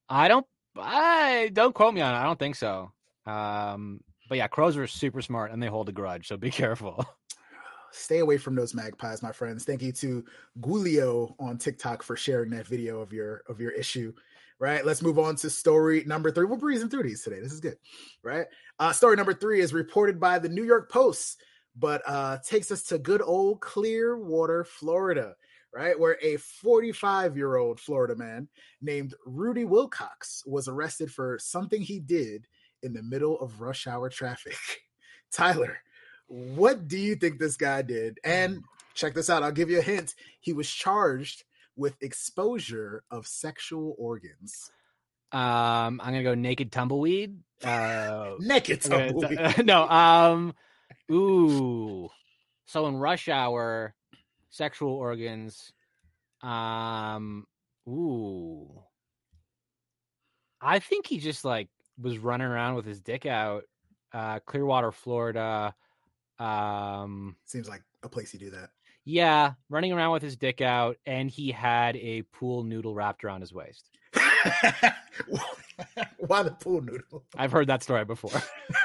I 0.08 0.26
don't. 0.26 0.44
I 0.76 1.50
don't 1.52 1.74
quote 1.74 1.94
me 1.94 2.00
on 2.00 2.12
it. 2.12 2.18
I 2.18 2.24
don't 2.24 2.40
think 2.40 2.56
so. 2.56 2.90
Um, 3.24 4.00
but 4.28 4.38
yeah, 4.38 4.48
crows 4.48 4.76
are 4.76 4.86
super 4.88 5.22
smart 5.22 5.52
and 5.52 5.62
they 5.62 5.68
hold 5.68 5.88
a 5.88 5.92
grudge, 5.92 6.26
so 6.26 6.36
be 6.36 6.50
careful. 6.50 7.06
Stay 7.92 8.18
away 8.18 8.36
from 8.36 8.56
those 8.56 8.74
magpies, 8.74 9.22
my 9.22 9.32
friends. 9.32 9.64
Thank 9.64 9.80
you 9.82 9.92
to 9.92 10.24
Gulio 10.60 11.36
on 11.38 11.56
TikTok 11.56 12.02
for 12.02 12.16
sharing 12.16 12.50
that 12.50 12.66
video 12.66 13.00
of 13.00 13.12
your 13.12 13.42
of 13.48 13.60
your 13.60 13.70
issue 13.70 14.12
right? 14.58 14.84
Let's 14.84 15.02
move 15.02 15.18
on 15.18 15.36
to 15.36 15.50
story 15.50 16.04
number 16.06 16.30
three. 16.30 16.44
We're 16.44 16.56
breezing 16.56 16.88
through 16.88 17.04
these 17.04 17.22
today. 17.22 17.40
This 17.40 17.52
is 17.52 17.60
good, 17.60 17.78
right? 18.22 18.46
Uh, 18.78 18.92
story 18.92 19.16
number 19.16 19.34
three 19.34 19.60
is 19.60 19.72
reported 19.72 20.18
by 20.18 20.38
the 20.38 20.48
New 20.48 20.64
York 20.64 20.90
Post, 20.90 21.40
but 21.76 22.02
uh, 22.06 22.38
takes 22.38 22.70
us 22.70 22.82
to 22.84 22.98
good 22.98 23.22
old 23.22 23.60
Clearwater, 23.60 24.64
Florida, 24.64 25.34
right? 25.72 25.98
Where 25.98 26.18
a 26.22 26.36
45 26.36 27.36
year 27.36 27.56
old 27.56 27.80
Florida 27.80 28.16
man 28.16 28.48
named 28.80 29.14
Rudy 29.24 29.64
Wilcox 29.64 30.42
was 30.46 30.68
arrested 30.68 31.12
for 31.12 31.38
something 31.40 31.80
he 31.80 32.00
did 32.00 32.46
in 32.82 32.92
the 32.92 33.02
middle 33.02 33.38
of 33.40 33.60
rush 33.60 33.86
hour 33.86 34.08
traffic. 34.08 34.56
Tyler, 35.30 35.78
what 36.26 36.88
do 36.88 36.98
you 36.98 37.16
think 37.16 37.38
this 37.38 37.56
guy 37.56 37.82
did? 37.82 38.18
And 38.24 38.62
check 38.94 39.14
this 39.14 39.30
out. 39.30 39.42
I'll 39.42 39.52
give 39.52 39.70
you 39.70 39.78
a 39.78 39.82
hint. 39.82 40.14
He 40.40 40.52
was 40.52 40.68
charged 40.70 41.44
with 41.78 41.96
exposure 42.02 43.02
of 43.10 43.26
sexual 43.26 43.94
organs? 43.98 44.70
Um, 45.30 46.00
I'm 46.02 46.12
gonna 46.12 46.22
go 46.22 46.34
naked 46.34 46.72
tumbleweed. 46.72 47.38
Uh, 47.62 48.34
naked 48.40 48.80
tumbleweed. 48.82 49.64
No. 49.64 49.88
Um. 49.88 50.54
Ooh. 51.10 52.08
So 52.66 52.86
in 52.86 52.96
rush 52.96 53.28
hour, 53.28 53.94
sexual 54.50 54.92
organs. 54.92 55.72
Um. 56.42 57.46
Ooh. 57.88 58.82
I 60.60 60.80
think 60.80 61.06
he 61.06 61.18
just 61.18 61.44
like 61.44 61.68
was 62.00 62.18
running 62.18 62.46
around 62.46 62.74
with 62.74 62.86
his 62.86 63.00
dick 63.00 63.26
out. 63.26 63.64
Uh, 64.12 64.40
Clearwater, 64.40 64.92
Florida. 64.92 65.74
Um. 66.38 67.36
Seems 67.44 67.68
like 67.68 67.82
a 68.02 68.08
place 68.08 68.32
you 68.32 68.40
do 68.40 68.50
that. 68.50 68.70
Yeah, 69.10 69.54
running 69.70 69.90
around 69.94 70.12
with 70.12 70.22
his 70.22 70.36
dick 70.36 70.60
out, 70.60 70.98
and 71.06 71.30
he 71.30 71.50
had 71.50 71.96
a 71.96 72.24
pool 72.30 72.62
noodle 72.62 72.94
wrapped 72.94 73.24
around 73.24 73.40
his 73.40 73.54
waist. 73.54 73.88
Why 76.18 76.42
the 76.42 76.50
pool 76.50 76.82
noodle? 76.82 77.24
I've 77.34 77.50
heard 77.50 77.68
that 77.68 77.82
story 77.82 78.04
before. 78.04 78.38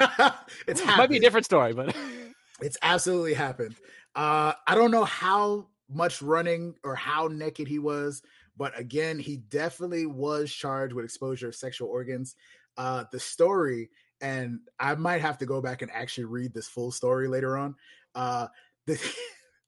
it's 0.66 0.80
happened. 0.80 0.96
might 0.96 1.10
be 1.10 1.18
a 1.18 1.20
different 1.20 1.44
story, 1.44 1.74
but 1.74 1.94
it's 2.62 2.78
absolutely 2.80 3.34
happened. 3.34 3.74
Uh, 4.14 4.54
I 4.66 4.74
don't 4.74 4.90
know 4.90 5.04
how 5.04 5.66
much 5.90 6.22
running 6.22 6.76
or 6.82 6.94
how 6.94 7.28
naked 7.30 7.68
he 7.68 7.78
was, 7.78 8.22
but 8.56 8.72
again, 8.80 9.18
he 9.18 9.36
definitely 9.36 10.06
was 10.06 10.50
charged 10.50 10.94
with 10.94 11.04
exposure 11.04 11.48
of 11.48 11.54
sexual 11.54 11.90
organs. 11.90 12.34
Uh, 12.78 13.04
the 13.12 13.20
story, 13.20 13.90
and 14.22 14.60
I 14.80 14.94
might 14.94 15.20
have 15.20 15.36
to 15.38 15.46
go 15.46 15.60
back 15.60 15.82
and 15.82 15.90
actually 15.90 16.24
read 16.24 16.54
this 16.54 16.66
full 16.66 16.92
story 16.92 17.28
later 17.28 17.58
on. 17.58 17.74
Uh, 18.14 18.46
the, 18.86 18.98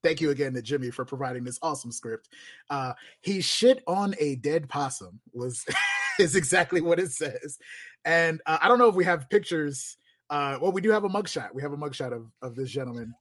Thank 0.03 0.21
you 0.21 0.29
again 0.29 0.53
to 0.53 0.61
Jimmy 0.61 0.91
for 0.91 1.05
providing 1.05 1.43
this 1.43 1.59
awesome 1.61 1.91
script. 1.91 2.29
Uh, 2.69 2.93
he 3.21 3.41
shit 3.41 3.83
on 3.87 4.15
a 4.19 4.35
dead 4.35 4.69
possum 4.69 5.19
was 5.33 5.65
is 6.19 6.35
exactly 6.35 6.81
what 6.81 6.99
it 6.99 7.11
says, 7.11 7.57
and 8.05 8.41
uh, 8.45 8.59
I 8.61 8.67
don't 8.67 8.79
know 8.79 8.89
if 8.89 8.95
we 8.95 9.05
have 9.05 9.29
pictures. 9.29 9.97
Uh, 10.29 10.57
well, 10.61 10.71
we 10.71 10.81
do 10.81 10.91
have 10.91 11.03
a 11.03 11.09
mugshot. 11.09 11.53
We 11.53 11.61
have 11.61 11.73
a 11.73 11.77
mugshot 11.77 12.13
of 12.13 12.31
of 12.41 12.55
this 12.55 12.69
gentleman. 12.69 13.13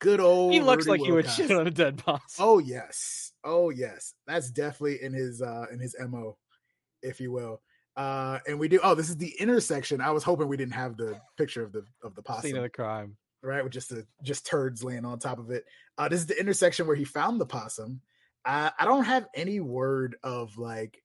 Good 0.00 0.20
old. 0.20 0.52
He 0.52 0.60
looks 0.60 0.86
Rudy 0.86 1.00
like 1.00 1.06
he 1.06 1.12
would 1.12 1.28
shit 1.28 1.50
on 1.50 1.66
a 1.66 1.70
dead 1.70 1.98
possum. 1.98 2.22
Oh 2.38 2.58
yes, 2.58 3.32
oh 3.44 3.70
yes. 3.70 4.14
That's 4.26 4.50
definitely 4.50 5.02
in 5.02 5.12
his 5.12 5.42
uh 5.42 5.66
in 5.72 5.78
his 5.78 5.94
mo, 6.08 6.38
if 7.02 7.20
you 7.20 7.32
will. 7.32 7.60
Uh, 7.96 8.38
and 8.46 8.58
we 8.58 8.68
do. 8.68 8.78
Oh, 8.82 8.94
this 8.94 9.10
is 9.10 9.16
the 9.16 9.34
intersection. 9.40 10.00
I 10.00 10.12
was 10.12 10.22
hoping 10.22 10.46
we 10.46 10.56
didn't 10.56 10.74
have 10.74 10.96
the 10.96 11.20
picture 11.36 11.64
of 11.64 11.72
the 11.72 11.84
of 12.02 12.14
the 12.14 12.22
possum. 12.22 12.42
Scene 12.42 12.56
of 12.56 12.62
the 12.62 12.70
crime 12.70 13.16
right? 13.42 13.62
With 13.62 13.72
just 13.72 13.92
a, 13.92 14.06
just 14.22 14.46
turds 14.46 14.82
laying 14.84 15.04
on 15.04 15.18
top 15.18 15.38
of 15.38 15.50
it. 15.50 15.64
Uh, 15.96 16.08
this 16.08 16.20
is 16.20 16.26
the 16.26 16.38
intersection 16.38 16.86
where 16.86 16.96
he 16.96 17.04
found 17.04 17.40
the 17.40 17.46
possum. 17.46 18.00
I, 18.44 18.72
I 18.78 18.84
don't 18.84 19.04
have 19.04 19.26
any 19.34 19.60
word 19.60 20.16
of 20.22 20.56
like 20.58 21.02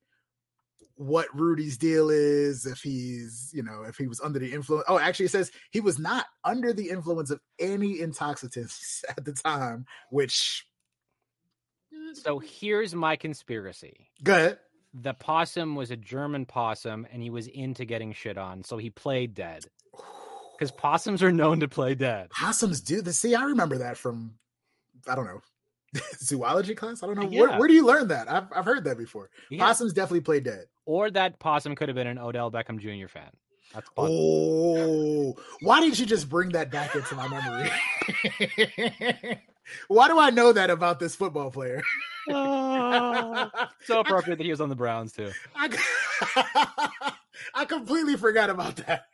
what 0.96 1.28
Rudy's 1.34 1.78
deal 1.78 2.10
is, 2.10 2.66
if 2.66 2.80
he's, 2.82 3.52
you 3.54 3.64
know, 3.64 3.84
if 3.84 3.98
he 3.98 4.08
was 4.08 4.22
under 4.22 4.40
the 4.40 4.52
influence. 4.54 4.86
Oh, 4.88 5.00
actually, 5.00 5.26
it 5.26 5.32
says 5.32 5.52
he 5.72 5.80
was 5.80 6.00
not 6.00 6.26
under 6.44 6.74
the 6.74 6.90
influence 6.90 7.32
of 7.32 7.40
any 7.60 8.00
intoxicants 8.00 9.04
at 9.10 9.26
the 9.26 9.34
time, 9.34 9.86
which. 10.10 10.66
So 12.14 12.40
here's 12.40 12.94
my 12.94 13.16
conspiracy. 13.16 14.10
Go 14.24 14.36
ahead. 14.36 14.60
The 14.94 15.16
possum 15.16 15.76
was 15.76 15.90
a 15.90 15.96
German 15.96 16.46
possum 16.46 17.08
and 17.12 17.24
he 17.24 17.32
was 17.32 17.48
into 17.48 17.84
getting 17.86 18.14
shit 18.14 18.38
on, 18.38 18.64
so 18.64 18.78
he 18.78 18.92
played 18.92 19.34
dead 19.34 19.66
because 20.64 20.80
possums 20.80 21.22
are 21.22 21.32
known 21.32 21.60
to 21.60 21.68
play 21.68 21.94
dead. 21.94 22.30
Possums 22.30 22.80
do 22.80 23.02
this. 23.02 23.20
See, 23.20 23.36
I 23.36 23.44
remember 23.44 23.80
that 23.80 23.98
from 23.98 24.36
I 25.08 25.16
don't 25.16 25.26
know 25.26 25.42
zoology 26.18 26.74
class. 26.74 27.04
I 27.04 27.08
don't 27.08 27.16
know 27.16 27.30
yeah. 27.30 27.42
where, 27.42 27.60
where, 27.60 27.68
do 27.68 27.74
you 27.74 27.86
learn 27.86 28.08
that. 28.08 28.32
I've 28.32 28.46
I've 28.56 28.64
heard 28.64 28.86
that 28.86 28.98
before. 28.98 29.30
Yeah. 29.50 29.66
Possums 29.66 29.92
definitely 29.92 30.22
play 30.22 30.40
dead. 30.40 30.66
Or 30.86 31.12
that 31.12 31.40
possum 31.40 31.76
could 31.76 31.90
have 31.90 31.96
been 31.96 32.08
an 32.08 32.18
Odell 32.18 32.50
Beckham 32.50 32.80
Jr. 32.80 33.10
fan. 33.10 33.30
That's 33.74 33.90
oh, 33.98 35.36
why 35.62 35.82
didn't 35.82 36.00
you 36.00 36.06
just 36.06 36.30
bring 36.30 36.50
that 36.52 36.72
back 36.72 36.96
into 36.96 37.16
my 37.16 37.28
memory? 37.28 37.72
why 39.88 40.08
do 40.08 40.20
I 40.20 40.30
know 40.30 40.54
that 40.54 40.70
about 40.70 41.00
this 41.00 41.16
football 41.16 41.50
player? 41.50 41.82
oh, 42.30 43.50
so 43.84 44.00
appropriate 44.00 44.38
that 44.38 44.44
he 44.44 44.52
was 44.52 44.62
on 44.62 44.70
the 44.70 44.76
Browns 44.76 45.12
too. 45.12 45.32
I, 45.56 47.12
I 47.56 47.66
completely 47.66 48.16
forgot 48.16 48.52
about 48.52 48.76
that 48.76 49.08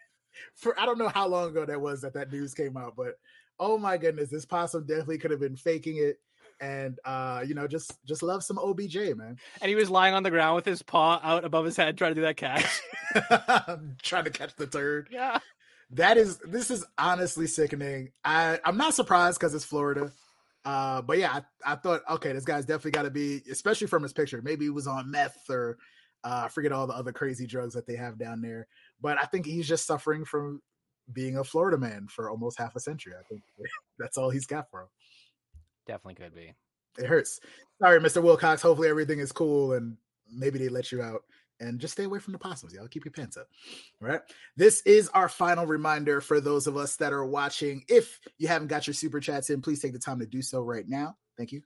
for 0.59 0.79
I 0.79 0.85
don't 0.85 0.97
know 0.97 1.09
how 1.09 1.27
long 1.27 1.49
ago 1.49 1.65
that 1.65 1.81
was 1.81 2.01
that 2.01 2.13
that 2.13 2.31
news 2.31 2.53
came 2.53 2.77
out, 2.77 2.95
but 2.95 3.15
oh 3.59 3.77
my 3.77 3.97
goodness, 3.97 4.29
this 4.29 4.45
possum 4.45 4.85
definitely 4.85 5.17
could 5.17 5.31
have 5.31 5.39
been 5.39 5.55
faking 5.55 5.97
it 5.97 6.17
and 6.61 6.99
uh 7.05 7.41
you 7.47 7.55
know 7.55 7.67
just 7.67 7.93
just 8.05 8.21
love 8.21 8.43
some 8.43 8.57
obj 8.57 8.93
man 9.15 9.37
and 9.61 9.69
he 9.69 9.75
was 9.75 9.89
lying 9.89 10.13
on 10.13 10.23
the 10.23 10.29
ground 10.29 10.57
with 10.57 10.65
his 10.65 10.81
paw 10.81 11.17
out 11.23 11.45
above 11.45 11.63
his 11.63 11.77
head 11.77 11.97
trying 11.97 12.11
to 12.11 12.15
do 12.15 12.21
that 12.21 12.35
catch 12.35 12.81
trying 14.03 14.25
to 14.25 14.29
catch 14.29 14.53
the 14.57 14.67
turd 14.67 15.07
yeah 15.09 15.39
that 15.91 16.17
is 16.17 16.37
this 16.39 16.69
is 16.69 16.85
honestly 16.97 17.47
sickening 17.47 18.11
i 18.25 18.59
i'm 18.65 18.75
not 18.75 18.93
surprised 18.93 19.39
because 19.39 19.55
it's 19.55 19.63
florida 19.63 20.11
Uh, 20.65 21.01
but 21.01 21.17
yeah, 21.17 21.39
I, 21.65 21.73
I, 21.73 21.75
thought, 21.75 22.01
okay, 22.09 22.33
this 22.33 22.43
guy's 22.43 22.65
definitely 22.65 22.91
got 22.91 23.03
to 23.03 23.09
be, 23.09 23.41
especially 23.49 23.87
from 23.87 24.03
his 24.03 24.13
picture. 24.13 24.41
Maybe 24.41 24.65
he 24.65 24.69
was 24.69 24.87
on 24.87 25.09
meth 25.09 25.49
or 25.49 25.77
uh, 26.23 26.43
I 26.45 26.47
forget 26.49 26.71
all 26.71 26.85
the 26.85 26.93
other 26.93 27.13
crazy 27.13 27.47
drugs 27.47 27.73
that 27.75 27.87
they 27.87 27.95
have 27.95 28.17
down 28.19 28.41
there. 28.41 28.67
But 29.01 29.17
I 29.17 29.25
think 29.25 29.45
he's 29.45 29.67
just 29.67 29.85
suffering 29.85 30.25
from 30.25 30.61
being 31.11 31.37
a 31.37 31.43
Florida 31.43 31.77
man 31.77 32.07
for 32.07 32.29
almost 32.29 32.57
half 32.57 32.75
a 32.75 32.79
century. 32.79 33.13
I 33.19 33.23
think 33.23 33.41
that's 33.99 34.17
all 34.17 34.29
he's 34.29 34.45
got 34.45 34.69
for 34.69 34.81
him. 34.81 34.87
Definitely 35.87 36.15
could 36.15 36.35
be. 36.35 36.53
It 36.97 37.05
hurts. 37.05 37.39
Sorry, 37.81 37.99
Mr. 37.99 38.21
Wilcox. 38.21 38.61
Hopefully 38.61 38.89
everything 38.89 39.19
is 39.19 39.31
cool 39.31 39.73
and 39.73 39.97
maybe 40.31 40.59
they 40.59 40.69
let 40.69 40.91
you 40.91 41.01
out 41.01 41.23
and 41.59 41.79
just 41.79 41.93
stay 41.93 42.03
away 42.03 42.19
from 42.19 42.33
the 42.33 42.39
possums, 42.39 42.73
y'all. 42.73 42.87
Keep 42.87 43.05
your 43.05 43.11
pants 43.11 43.37
up. 43.37 43.47
All 44.01 44.07
right. 44.07 44.21
This 44.55 44.81
is 44.83 45.09
our 45.09 45.29
final 45.29 45.65
reminder 45.65 46.21
for 46.21 46.39
those 46.39 46.67
of 46.67 46.77
us 46.77 46.95
that 46.97 47.13
are 47.13 47.25
watching. 47.25 47.83
If 47.87 48.19
you 48.37 48.47
haven't 48.47 48.67
got 48.67 48.87
your 48.87 48.93
super 48.93 49.19
chats 49.19 49.49
in, 49.49 49.61
please 49.61 49.81
take 49.81 49.93
the 49.93 49.99
time 49.99 50.19
to 50.19 50.25
do 50.25 50.41
so 50.41 50.61
right 50.61 50.87
now. 50.87 51.17
Thank 51.37 51.51
you. 51.51 51.61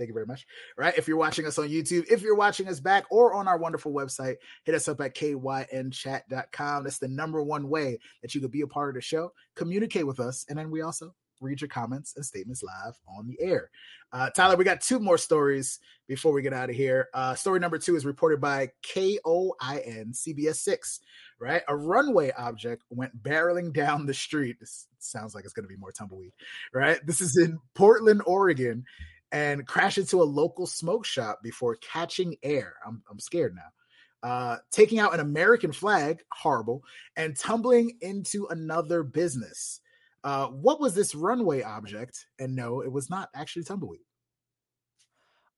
Thank 0.00 0.08
you 0.08 0.14
very 0.14 0.24
much. 0.24 0.46
Right. 0.78 0.96
If 0.96 1.08
you're 1.08 1.18
watching 1.18 1.44
us 1.46 1.58
on 1.58 1.68
YouTube, 1.68 2.06
if 2.10 2.22
you're 2.22 2.34
watching 2.34 2.68
us 2.68 2.80
back 2.80 3.04
or 3.10 3.34
on 3.34 3.46
our 3.46 3.58
wonderful 3.58 3.92
website, 3.92 4.36
hit 4.64 4.74
us 4.74 4.88
up 4.88 4.98
at 5.02 5.14
kynchat.com. 5.14 6.84
That's 6.84 6.98
the 6.98 7.08
number 7.08 7.42
one 7.42 7.68
way 7.68 7.98
that 8.22 8.34
you 8.34 8.40
could 8.40 8.50
be 8.50 8.62
a 8.62 8.66
part 8.66 8.88
of 8.88 8.94
the 8.94 9.02
show, 9.02 9.30
communicate 9.56 10.06
with 10.06 10.18
us, 10.18 10.46
and 10.48 10.58
then 10.58 10.70
we 10.70 10.80
also 10.80 11.14
read 11.40 11.60
your 11.60 11.68
comments 11.68 12.14
and 12.16 12.24
statements 12.24 12.62
live 12.62 12.94
on 13.06 13.26
the 13.26 13.36
air. 13.40 13.70
Uh, 14.12 14.30
Tyler, 14.30 14.56
we 14.56 14.64
got 14.64 14.80
two 14.80 14.98
more 14.98 15.18
stories 15.18 15.80
before 16.08 16.32
we 16.32 16.42
get 16.42 16.52
out 16.52 16.70
of 16.70 16.76
here. 16.76 17.08
Uh, 17.12 17.34
story 17.34 17.60
number 17.60 17.78
two 17.78 17.96
is 17.96 18.06
reported 18.06 18.40
by 18.40 18.70
KOIN 18.82 20.14
CBS 20.14 20.56
6, 20.56 21.00
right? 21.38 21.62
A 21.68 21.76
runway 21.76 22.32
object 22.32 22.84
went 22.90 23.22
barreling 23.22 23.72
down 23.72 24.06
the 24.06 24.14
street. 24.14 24.56
This 24.60 24.86
sounds 24.98 25.34
like 25.34 25.44
it's 25.44 25.52
going 25.52 25.64
to 25.64 25.68
be 25.68 25.76
more 25.76 25.92
tumbleweed, 25.92 26.32
right? 26.72 27.04
This 27.06 27.20
is 27.20 27.36
in 27.36 27.58
Portland, 27.74 28.22
Oregon, 28.26 28.84
and 29.32 29.66
crash 29.66 29.98
into 29.98 30.22
a 30.22 30.24
local 30.24 30.66
smoke 30.66 31.04
shop 31.04 31.40
before 31.42 31.76
catching 31.76 32.36
air. 32.42 32.74
I'm, 32.86 33.02
I'm 33.10 33.18
scared 33.18 33.54
now. 33.54 34.28
Uh, 34.28 34.58
taking 34.70 34.98
out 34.98 35.14
an 35.14 35.20
American 35.20 35.72
flag, 35.72 36.22
horrible, 36.32 36.84
and 37.16 37.36
tumbling 37.36 37.96
into 38.02 38.46
another 38.48 39.02
business. 39.02 39.80
Uh, 40.24 40.48
what 40.48 40.80
was 40.80 40.94
this 40.94 41.14
runway 41.14 41.62
object? 41.62 42.26
And 42.38 42.54
no, 42.54 42.82
it 42.82 42.92
was 42.92 43.08
not 43.08 43.30
actually 43.34 43.64
tumbleweed. 43.64 44.00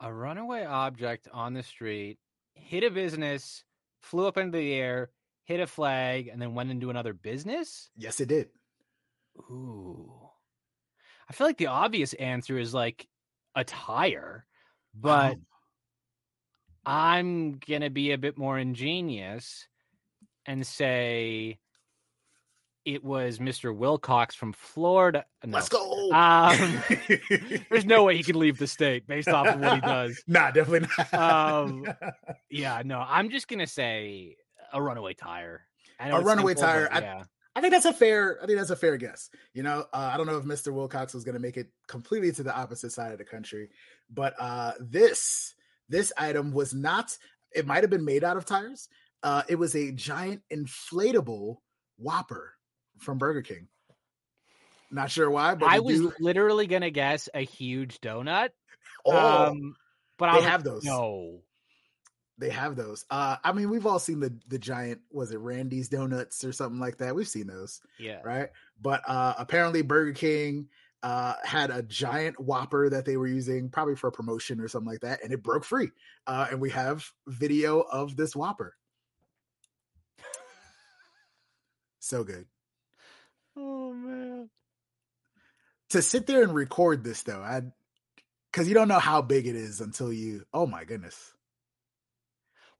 A 0.00 0.12
runaway 0.12 0.64
object 0.64 1.28
on 1.32 1.54
the 1.54 1.62
street 1.62 2.18
hit 2.54 2.84
a 2.84 2.90
business, 2.90 3.64
flew 4.00 4.26
up 4.26 4.36
into 4.36 4.58
the 4.58 4.72
air, 4.74 5.10
hit 5.44 5.60
a 5.60 5.66
flag, 5.66 6.28
and 6.28 6.40
then 6.40 6.54
went 6.54 6.70
into 6.70 6.90
another 6.90 7.12
business? 7.12 7.90
Yes, 7.96 8.20
it 8.20 8.28
did. 8.28 8.48
Ooh. 9.50 10.28
I 11.28 11.32
feel 11.32 11.46
like 11.46 11.58
the 11.58 11.66
obvious 11.66 12.12
answer 12.14 12.58
is 12.58 12.74
like 12.74 13.08
a 13.54 13.64
tire, 13.64 14.46
but 14.94 15.36
oh. 15.36 15.40
I'm 16.84 17.58
going 17.66 17.82
to 17.82 17.90
be 17.90 18.12
a 18.12 18.18
bit 18.18 18.36
more 18.36 18.58
ingenious 18.58 19.66
and 20.46 20.66
say 20.66 21.58
it 22.84 23.04
was 23.04 23.38
Mr. 23.38 23.74
Wilcox 23.74 24.34
from 24.34 24.52
Florida. 24.52 25.24
No. 25.44 25.56
Let's 25.56 25.68
go. 25.68 26.10
Um, 26.10 26.82
there's 27.70 27.84
no 27.84 28.04
way 28.04 28.16
he 28.16 28.22
can 28.22 28.38
leave 28.38 28.58
the 28.58 28.66
state 28.66 29.06
based 29.06 29.28
off 29.28 29.46
of 29.46 29.60
what 29.60 29.74
he 29.74 29.80
does. 29.80 30.22
Nah, 30.28 30.50
definitely 30.50 30.88
not. 30.98 31.14
Um, 31.14 31.86
yeah, 32.50 32.82
no, 32.84 33.04
I'm 33.06 33.30
just 33.30 33.48
gonna 33.48 33.66
say 33.66 34.36
a 34.72 34.82
runaway 34.82 35.14
tire. 35.14 35.62
A 36.00 36.20
runaway 36.20 36.54
simple, 36.54 36.68
tire. 36.68 36.88
But, 36.92 37.02
yeah. 37.02 37.22
I, 37.54 37.60
think 37.60 37.72
that's 37.72 37.84
a 37.84 37.92
fair. 37.92 38.38
I 38.42 38.46
think 38.46 38.58
that's 38.58 38.70
a 38.70 38.76
fair 38.76 38.96
guess. 38.96 39.30
You 39.54 39.62
know, 39.62 39.84
uh, 39.92 40.10
I 40.12 40.16
don't 40.16 40.26
know 40.26 40.38
if 40.38 40.44
Mr. 40.44 40.72
Wilcox 40.72 41.14
was 41.14 41.24
going 41.24 41.34
to 41.34 41.40
make 41.40 41.56
it 41.56 41.68
completely 41.86 42.32
to 42.32 42.42
the 42.42 42.54
opposite 42.54 42.92
side 42.92 43.12
of 43.12 43.18
the 43.18 43.24
country, 43.24 43.70
but 44.10 44.34
uh, 44.38 44.72
this 44.80 45.54
this 45.88 46.12
item 46.16 46.52
was 46.52 46.74
not. 46.74 47.16
It 47.54 47.66
might 47.66 47.82
have 47.82 47.90
been 47.90 48.04
made 48.04 48.24
out 48.24 48.36
of 48.36 48.46
tires. 48.46 48.88
Uh, 49.22 49.42
it 49.48 49.56
was 49.56 49.74
a 49.74 49.92
giant 49.92 50.42
inflatable 50.52 51.56
Whopper 51.98 52.54
from 52.98 53.18
Burger 53.18 53.42
King. 53.42 53.68
Not 54.90 55.10
sure 55.10 55.30
why, 55.30 55.54
but 55.54 55.68
I 55.68 55.80
was 55.80 56.00
do... 56.00 56.12
literally 56.20 56.66
gonna 56.66 56.90
guess 56.90 57.28
a 57.32 57.40
huge 57.40 58.00
donut. 58.00 58.50
Oh, 59.04 59.46
um, 59.46 59.74
but 60.18 60.32
they 60.32 60.46
I 60.46 60.50
have 60.50 60.64
those. 60.64 60.84
No, 60.84 61.40
they 62.42 62.50
have 62.50 62.74
those. 62.74 63.04
Uh, 63.08 63.36
I 63.44 63.52
mean, 63.52 63.70
we've 63.70 63.86
all 63.86 64.00
seen 64.00 64.18
the 64.18 64.36
the 64.48 64.58
giant. 64.58 65.00
Was 65.12 65.30
it 65.30 65.38
Randy's 65.38 65.88
Donuts 65.88 66.42
or 66.42 66.52
something 66.52 66.80
like 66.80 66.98
that? 66.98 67.14
We've 67.14 67.28
seen 67.28 67.46
those. 67.46 67.80
Yeah. 68.00 68.20
Right. 68.24 68.48
But 68.80 69.02
uh, 69.06 69.34
apparently, 69.38 69.82
Burger 69.82 70.12
King 70.12 70.68
uh, 71.04 71.34
had 71.44 71.70
a 71.70 71.84
giant 71.84 72.40
Whopper 72.40 72.90
that 72.90 73.04
they 73.04 73.16
were 73.16 73.28
using, 73.28 73.68
probably 73.70 73.94
for 73.94 74.08
a 74.08 74.12
promotion 74.12 74.60
or 74.60 74.66
something 74.66 74.90
like 74.90 75.02
that, 75.02 75.22
and 75.22 75.32
it 75.32 75.40
broke 75.44 75.64
free. 75.64 75.90
Uh, 76.26 76.48
and 76.50 76.60
we 76.60 76.70
have 76.70 77.08
video 77.28 77.78
of 77.80 78.16
this 78.16 78.34
Whopper. 78.34 78.74
so 82.00 82.24
good. 82.24 82.46
Oh 83.56 83.92
man. 83.92 84.50
To 85.90 86.02
sit 86.02 86.26
there 86.26 86.42
and 86.42 86.54
record 86.54 87.04
this 87.04 87.22
though, 87.22 87.40
I 87.40 87.62
because 88.50 88.66
you 88.66 88.74
don't 88.74 88.88
know 88.88 88.98
how 88.98 89.22
big 89.22 89.46
it 89.46 89.54
is 89.54 89.80
until 89.80 90.12
you. 90.12 90.44
Oh 90.52 90.66
my 90.66 90.82
goodness. 90.82 91.32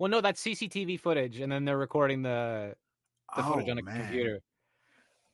Well, 0.03 0.11
no, 0.11 0.21
that's 0.21 0.43
CCTV 0.43 0.99
footage, 0.99 1.39
and 1.39 1.53
then 1.53 1.65
they're 1.65 1.79
recording 1.79 2.23
the 2.23 2.75
the 3.37 3.43
footage 3.45 3.69
oh, 3.69 3.71
on 3.71 3.79
a 3.79 3.83
man. 3.85 4.01
computer. 4.01 4.41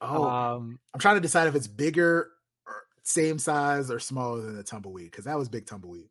Oh, 0.02 0.24
um, 0.24 0.78
I'm 0.92 1.00
trying 1.00 1.14
to 1.14 1.22
decide 1.22 1.48
if 1.48 1.54
it's 1.54 1.66
bigger, 1.66 2.32
or 2.66 2.82
same 3.02 3.38
size, 3.38 3.90
or 3.90 3.98
smaller 3.98 4.42
than 4.42 4.56
the 4.56 4.62
tumbleweed 4.62 5.10
because 5.10 5.24
that 5.24 5.38
was 5.38 5.48
big 5.48 5.64
tumbleweed. 5.64 6.10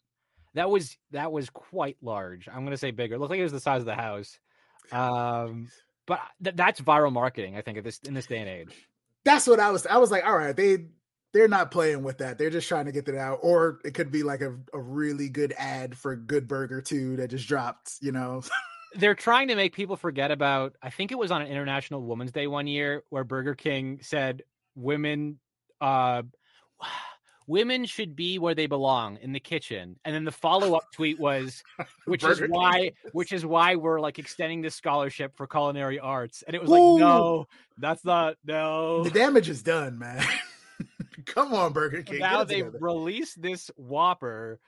That 0.55 0.71
was 0.71 0.97
that 1.11 1.31
was 1.31 1.51
quite 1.51 1.97
large. 2.01 2.49
I'm 2.51 2.63
gonna 2.63 2.77
say 2.77 2.89
bigger. 2.89 3.13
It 3.13 3.19
looked 3.19 3.29
like 3.29 3.39
it 3.39 3.43
was 3.43 3.51
the 3.51 3.59
size 3.59 3.81
of 3.81 3.85
the 3.85 3.93
house. 3.93 4.39
Um, 4.91 5.69
but 6.07 6.19
th- 6.43 6.55
that's 6.55 6.81
viral 6.81 7.13
marketing. 7.13 7.57
I 7.57 7.61
think 7.61 7.77
at 7.77 7.83
this 7.83 7.99
in 8.07 8.15
this 8.15 8.25
day 8.25 8.39
and 8.39 8.49
age 8.49 8.73
that's 9.23 9.45
what 9.45 9.59
I 9.59 9.69
was. 9.69 9.85
I 9.85 9.97
was 9.97 10.09
like, 10.09 10.25
all 10.25 10.35
right, 10.35 10.55
they 10.55 10.85
they're 11.33 11.47
not 11.47 11.71
playing 11.71 12.03
with 12.03 12.17
that. 12.19 12.37
They're 12.37 12.49
just 12.49 12.67
trying 12.67 12.85
to 12.85 12.91
get 12.91 13.07
it 13.07 13.15
out, 13.15 13.39
or 13.41 13.79
it 13.83 13.93
could 13.93 14.11
be 14.11 14.23
like 14.23 14.41
a, 14.41 14.55
a 14.73 14.79
really 14.79 15.29
good 15.29 15.53
ad 15.57 15.97
for 15.97 16.15
Good 16.15 16.47
Burger 16.47 16.81
too 16.81 17.15
that 17.17 17.29
just 17.29 17.47
dropped. 17.47 17.95
You 18.01 18.11
know. 18.11 18.41
they're 18.95 19.15
trying 19.15 19.47
to 19.49 19.55
make 19.55 19.75
people 19.75 19.95
forget 19.95 20.31
about 20.31 20.75
i 20.81 20.89
think 20.89 21.11
it 21.11 21.17
was 21.17 21.31
on 21.31 21.41
an 21.41 21.47
international 21.47 22.01
women's 22.01 22.31
day 22.31 22.47
one 22.47 22.67
year 22.67 23.03
where 23.09 23.23
burger 23.23 23.55
king 23.55 23.99
said 24.01 24.43
women 24.75 25.39
uh 25.81 26.21
women 27.47 27.85
should 27.85 28.13
be 28.13 28.37
where 28.39 28.53
they 28.53 28.67
belong 28.67 29.17
in 29.21 29.31
the 29.31 29.39
kitchen 29.39 29.97
and 30.03 30.13
then 30.13 30.25
the 30.25 30.31
follow-up 30.31 30.83
tweet 30.91 31.17
was 31.17 31.63
which 32.05 32.23
is 32.23 32.41
why 32.49 32.91
which 33.13 33.31
is 33.31 33.45
why 33.45 33.75
we're 33.75 34.01
like 34.01 34.19
extending 34.19 34.61
this 34.61 34.75
scholarship 34.75 35.31
for 35.37 35.47
culinary 35.47 35.97
arts 35.97 36.43
and 36.45 36.55
it 36.55 36.61
was 36.61 36.69
like 36.69 36.99
no 36.99 37.47
that's 37.77 38.03
not 38.03 38.35
no 38.45 39.03
the 39.03 39.11
damage 39.11 39.47
is 39.47 39.63
done 39.63 39.97
man 39.97 40.21
come 41.25 41.53
on 41.53 41.73
burger 41.73 42.01
king 42.03 42.19
now 42.19 42.43
they 42.43 42.63
released 42.63 43.41
this 43.41 43.71
whopper 43.75 44.59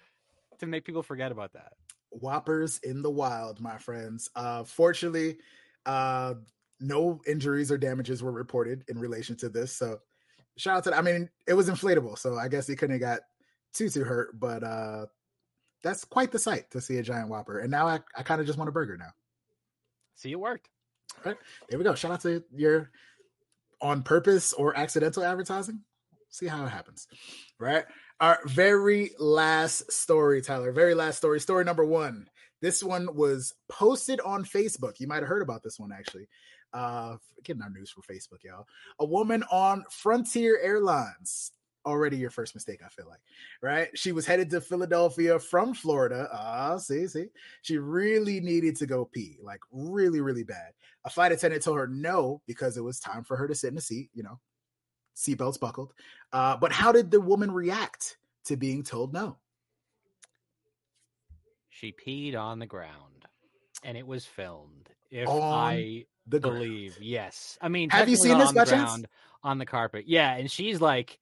to 0.59 0.65
make 0.65 0.85
people 0.85 1.03
forget 1.03 1.31
about 1.31 1.53
that 1.53 1.73
whoppers 2.11 2.79
in 2.83 3.01
the 3.01 3.09
wild 3.09 3.59
my 3.59 3.77
friends 3.77 4.29
uh 4.35 4.63
fortunately 4.63 5.37
uh 5.85 6.33
no 6.79 7.21
injuries 7.27 7.71
or 7.71 7.77
damages 7.77 8.23
were 8.23 8.31
reported 8.31 8.83
in 8.87 8.97
relation 8.97 9.35
to 9.35 9.49
this 9.49 9.75
so 9.75 9.99
shout 10.59 10.77
out 10.77 10.83
to 10.83 10.97
I 10.97 11.01
mean, 11.01 11.29
it 11.47 11.53
was 11.53 11.69
inflatable, 11.69 12.17
so 12.17 12.37
I 12.37 12.47
guess 12.47 12.67
he 12.67 12.75
couldn't 12.75 12.99
have 12.99 13.01
got 13.01 13.19
too 13.73 13.89
too 13.89 14.03
hurt, 14.03 14.39
but 14.39 14.63
uh 14.63 15.05
that's 15.81 16.03
quite 16.03 16.31
the 16.31 16.39
sight 16.39 16.69
to 16.71 16.81
see 16.81 16.97
a 16.97 17.03
giant 17.03 17.29
whopper. 17.29 17.59
And 17.59 17.71
now 17.71 17.87
I, 17.87 17.99
I 18.15 18.21
kind 18.23 18.41
of 18.41 18.47
just 18.47 18.59
want 18.59 18.67
a 18.67 18.73
burger 18.73 18.97
now. 18.97 19.11
See, 20.15 20.31
it 20.31 20.39
worked. 20.39 20.67
All 21.17 21.31
right. 21.31 21.37
There 21.69 21.79
we 21.79 21.85
go. 21.85 21.95
Shout 21.95 22.11
out 22.11 22.21
to 22.21 22.43
your 22.53 22.91
on 23.81 24.03
purpose 24.03 24.51
or 24.51 24.77
accidental 24.77 25.23
advertising. 25.23 25.79
See 26.29 26.47
how 26.47 26.65
it 26.65 26.69
happens. 26.69 27.07
Right. 27.59 27.85
Our 28.19 28.39
very 28.45 29.11
last 29.19 29.91
story, 29.91 30.41
Tyler. 30.41 30.71
Very 30.71 30.93
last 30.93 31.17
story. 31.17 31.39
Story 31.39 31.63
number 31.65 31.85
one. 31.85 32.27
This 32.61 32.83
one 32.83 33.15
was 33.15 33.53
posted 33.69 34.19
on 34.21 34.43
Facebook. 34.43 34.99
You 34.99 35.07
might 35.07 35.23
have 35.23 35.29
heard 35.29 35.41
about 35.41 35.63
this 35.63 35.79
one 35.79 35.91
actually. 35.91 36.27
Uh, 36.71 37.15
getting 37.43 37.63
our 37.63 37.69
news 37.69 37.89
from 37.89 38.03
Facebook, 38.03 38.43
y'all. 38.43 38.67
A 38.99 39.05
woman 39.05 39.43
on 39.51 39.83
Frontier 39.89 40.59
Airlines. 40.61 41.51
Already 41.85 42.17
your 42.17 42.29
first 42.29 42.53
mistake, 42.53 42.81
I 42.85 42.89
feel 42.89 43.07
like, 43.07 43.21
right? 43.61 43.87
She 43.97 44.11
was 44.11 44.25
headed 44.25 44.49
to 44.49 44.59
Philadelphia 44.59 45.39
from 45.39 45.73
Florida. 45.73 46.27
Ah, 46.31 46.73
uh, 46.73 46.77
see, 46.77 47.07
see. 47.07 47.27
She 47.61 47.77
really 47.77 48.41
needed 48.41 48.75
to 48.75 48.85
go 48.85 49.05
pee, 49.05 49.37
like 49.41 49.61
really, 49.71 50.19
really 50.19 50.43
bad. 50.43 50.73
A 51.05 51.09
flight 51.09 51.31
attendant 51.31 51.63
told 51.63 51.77
her 51.77 51.87
no 51.87 52.41
because 52.45 52.75
it 52.75 52.83
was 52.83 52.99
time 52.99 53.23
for 53.23 53.37
her 53.37 53.47
to 53.47 53.55
sit 53.55 53.69
in 53.69 53.75
the 53.75 53.81
seat, 53.81 54.09
you 54.13 54.23
know, 54.23 54.39
seatbelts 55.19 55.59
buckled. 55.59 55.93
Uh, 56.31 56.57
but 56.57 56.71
how 56.71 56.91
did 56.91 57.11
the 57.11 57.19
woman 57.19 57.51
react 57.51 58.17
to 58.45 58.55
being 58.55 58.83
told 58.83 59.13
no? 59.13 59.37
She 61.69 61.93
peed 61.93 62.35
on 62.35 62.59
the 62.59 62.65
ground 62.65 63.25
and 63.83 63.97
it 63.97 64.07
was 64.07 64.25
filmed. 64.25 64.89
If 65.11 65.27
on 65.27 65.41
I 65.41 66.05
the 66.27 66.39
believe. 66.39 66.97
Yes, 67.01 67.57
I 67.61 67.69
mean, 67.69 67.89
have 67.89 68.09
you 68.09 68.15
seen 68.15 68.37
this 68.37 68.49
on 68.49 68.53
the 68.53 68.65
ground 68.65 69.07
on 69.43 69.57
the 69.57 69.65
carpet? 69.65 70.05
Yeah, 70.07 70.35
and 70.35 70.51
she's 70.51 70.79
like, 70.79 71.17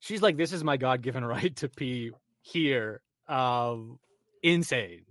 she's 0.00 0.20
like, 0.20 0.36
"This 0.36 0.52
is 0.52 0.62
my 0.62 0.76
God 0.76 1.00
given 1.02 1.24
right 1.24 1.54
to 1.56 1.68
pee 1.68 2.10
here." 2.42 3.00
Um, 3.28 3.98
insane. 4.42 5.02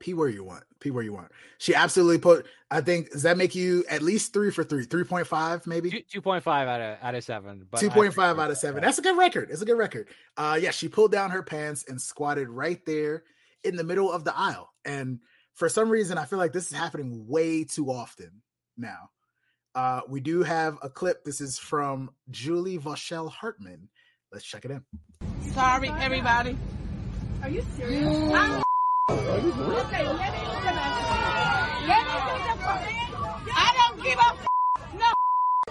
Pee 0.00 0.14
where 0.14 0.28
you 0.28 0.42
want. 0.42 0.64
Pee 0.82 0.90
where 0.90 1.04
you 1.04 1.12
want. 1.12 1.30
She 1.58 1.74
absolutely 1.74 2.18
put. 2.18 2.46
I 2.70 2.80
think 2.80 3.10
does 3.12 3.22
that 3.22 3.36
make 3.36 3.54
you 3.54 3.84
at 3.88 4.02
least 4.02 4.32
three 4.32 4.50
for 4.50 4.64
three? 4.64 4.84
Three 4.84 5.04
point 5.04 5.26
five, 5.26 5.66
maybe. 5.66 6.04
Two 6.10 6.20
point 6.20 6.42
five 6.42 6.68
out 6.68 6.80
of 6.80 6.98
out 7.00 7.14
of 7.14 7.24
seven. 7.24 7.66
Two 7.76 7.90
point 7.90 8.12
five 8.14 8.38
out 8.38 8.50
of 8.50 8.58
seven. 8.58 8.82
That's 8.82 8.98
a 8.98 9.02
good 9.02 9.16
record. 9.16 9.50
It's 9.50 9.62
a 9.62 9.64
good 9.64 9.78
record. 9.78 10.08
Uh, 10.36 10.58
yeah, 10.60 10.72
she 10.72 10.88
pulled 10.88 11.12
down 11.12 11.30
her 11.30 11.42
pants 11.42 11.84
and 11.88 12.00
squatted 12.00 12.48
right 12.48 12.84
there 12.84 13.22
in 13.62 13.76
the 13.76 13.84
middle 13.84 14.10
of 14.10 14.24
the 14.24 14.36
aisle. 14.36 14.70
And 14.84 15.20
for 15.54 15.68
some 15.68 15.88
reason, 15.88 16.18
I 16.18 16.24
feel 16.24 16.38
like 16.38 16.52
this 16.52 16.70
is 16.70 16.76
happening 16.76 17.26
way 17.28 17.64
too 17.64 17.90
often 17.90 18.42
now. 18.76 19.10
Uh, 19.74 20.00
we 20.08 20.20
do 20.20 20.42
have 20.42 20.78
a 20.82 20.90
clip. 20.90 21.24
This 21.24 21.40
is 21.40 21.58
from 21.58 22.10
Julie 22.30 22.78
Vauchel 22.78 23.30
Hartman. 23.30 23.88
Let's 24.32 24.44
check 24.44 24.64
it 24.64 24.70
in. 24.70 24.84
Sorry, 25.52 25.88
everybody. 25.88 26.58
Are 27.42 27.48
you 27.48 27.64
serious? 27.76 28.06
Okay, 28.06 28.62
let 29.14 29.44
me 29.44 29.50
do 29.50 29.56
the 29.56 29.64
Let 29.68 30.32
me 30.32 30.38
do 30.40 30.54
the 30.64 30.82
I 33.54 33.68
don't 33.76 34.02
give 34.02 34.18
a 34.18 34.28
no 34.96 35.12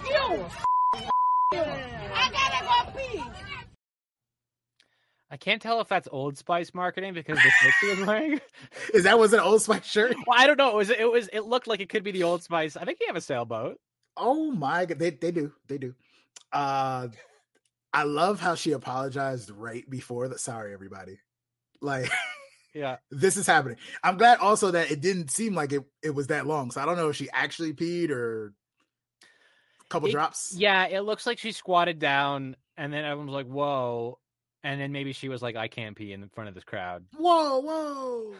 you. 0.08 0.46
I 2.14 2.30
gotta 2.32 2.64
go 2.64 2.98
pee. 2.98 3.22
I 5.30 5.36
can't 5.36 5.62
tell 5.62 5.80
if 5.80 5.88
that's 5.88 6.08
Old 6.12 6.36
Spice 6.38 6.74
marketing 6.74 7.14
because 7.14 7.36
the 7.36 7.50
shirt 7.60 7.72
she 7.80 7.88
was 7.88 8.00
wearing. 8.06 8.40
Is 8.94 9.04
that 9.04 9.18
was 9.18 9.32
an 9.32 9.40
Old 9.40 9.62
Spice 9.62 9.84
shirt? 9.84 10.14
Well, 10.26 10.38
I 10.38 10.46
don't 10.46 10.58
know. 10.58 10.70
It 10.70 10.76
was. 10.76 10.90
It 10.90 11.10
was. 11.10 11.28
It 11.32 11.44
looked 11.46 11.66
like 11.66 11.80
it 11.80 11.88
could 11.88 12.04
be 12.04 12.12
the 12.12 12.22
Old 12.24 12.42
Spice. 12.42 12.76
I 12.76 12.84
think 12.84 12.98
they 12.98 13.06
have 13.06 13.16
a 13.16 13.20
sailboat. 13.20 13.78
Oh 14.16 14.50
my 14.52 14.84
god, 14.86 14.98
they 14.98 15.10
they 15.10 15.30
do. 15.32 15.52
They 15.68 15.78
do. 15.78 15.94
Uh, 16.52 17.08
I 17.92 18.02
love 18.04 18.40
how 18.40 18.54
she 18.54 18.72
apologized 18.72 19.50
right 19.50 19.88
before 19.88 20.28
that. 20.28 20.40
Sorry, 20.40 20.72
everybody. 20.72 21.18
Like. 21.80 22.10
yeah. 22.74 22.96
this 23.10 23.36
is 23.36 23.46
happening. 23.46 23.76
I'm 24.02 24.16
glad 24.16 24.38
also 24.38 24.70
that 24.72 24.90
it 24.90 25.00
didn't 25.00 25.30
seem 25.30 25.54
like 25.54 25.72
it, 25.72 25.82
it 26.02 26.10
was 26.10 26.28
that 26.28 26.46
long. 26.46 26.70
So 26.70 26.80
i 26.80 26.84
don't 26.84 26.96
know 26.96 27.08
if 27.08 27.16
she 27.16 27.28
actually 27.32 27.72
peed 27.72 28.10
or 28.10 28.52
a 29.80 29.88
couple 29.88 30.08
it, 30.08 30.12
drops. 30.12 30.54
Yeah 30.56 30.86
it 30.86 31.00
looks 31.00 31.26
like 31.26 31.38
she 31.38 31.52
squatted 31.52 31.98
down 31.98 32.56
and 32.76 32.92
then 32.92 33.04
everyone's 33.04 33.32
like 33.32 33.46
whoa 33.46 34.18
and 34.64 34.80
then 34.80 34.92
maybe 34.92 35.12
she 35.12 35.28
was 35.28 35.42
like 35.42 35.56
i 35.56 35.68
can't 35.68 35.96
pee 35.96 36.12
in 36.12 36.28
front 36.34 36.48
of 36.48 36.54
this 36.54 36.64
crowd. 36.64 37.04
Whoa 37.16 37.60
whoa. 37.60 38.34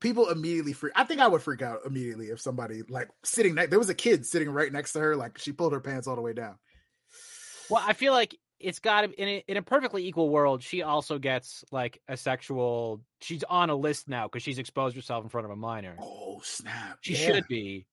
People 0.00 0.28
immediately 0.28 0.72
freak 0.72 0.92
i 0.96 1.04
think 1.04 1.20
i 1.20 1.26
would 1.28 1.42
freak 1.42 1.62
out 1.62 1.80
immediately 1.86 2.26
if 2.26 2.40
somebody 2.40 2.82
like 2.88 3.08
sitting 3.24 3.54
next 3.54 3.70
there 3.70 3.78
was 3.78 3.88
a 3.88 3.94
kid 3.94 4.26
sitting 4.26 4.50
right 4.50 4.72
next 4.72 4.92
to 4.92 5.00
her 5.00 5.16
like 5.16 5.38
she 5.38 5.52
pulled 5.52 5.72
her 5.72 5.80
pants 5.80 6.06
all 6.06 6.16
the 6.16 6.22
way 6.22 6.32
down. 6.32 6.56
Well 7.70 7.82
i 7.84 7.94
feel 7.94 8.12
like 8.12 8.36
it's 8.64 8.78
got 8.78 9.02
to 9.02 9.12
in 9.12 9.28
a, 9.28 9.44
in 9.46 9.56
a 9.56 9.62
perfectly 9.62 10.06
equal 10.06 10.30
world. 10.30 10.62
She 10.62 10.82
also 10.82 11.18
gets 11.18 11.64
like 11.70 12.00
a 12.08 12.16
sexual. 12.16 13.02
She's 13.20 13.44
on 13.44 13.70
a 13.70 13.74
list 13.74 14.08
now 14.08 14.26
because 14.26 14.42
she's 14.42 14.58
exposed 14.58 14.96
herself 14.96 15.22
in 15.22 15.30
front 15.30 15.44
of 15.44 15.50
a 15.50 15.56
minor. 15.56 15.96
Oh 16.00 16.40
snap! 16.42 16.98
She 17.02 17.14
yeah. 17.14 17.26
should 17.26 17.48
be. 17.48 17.86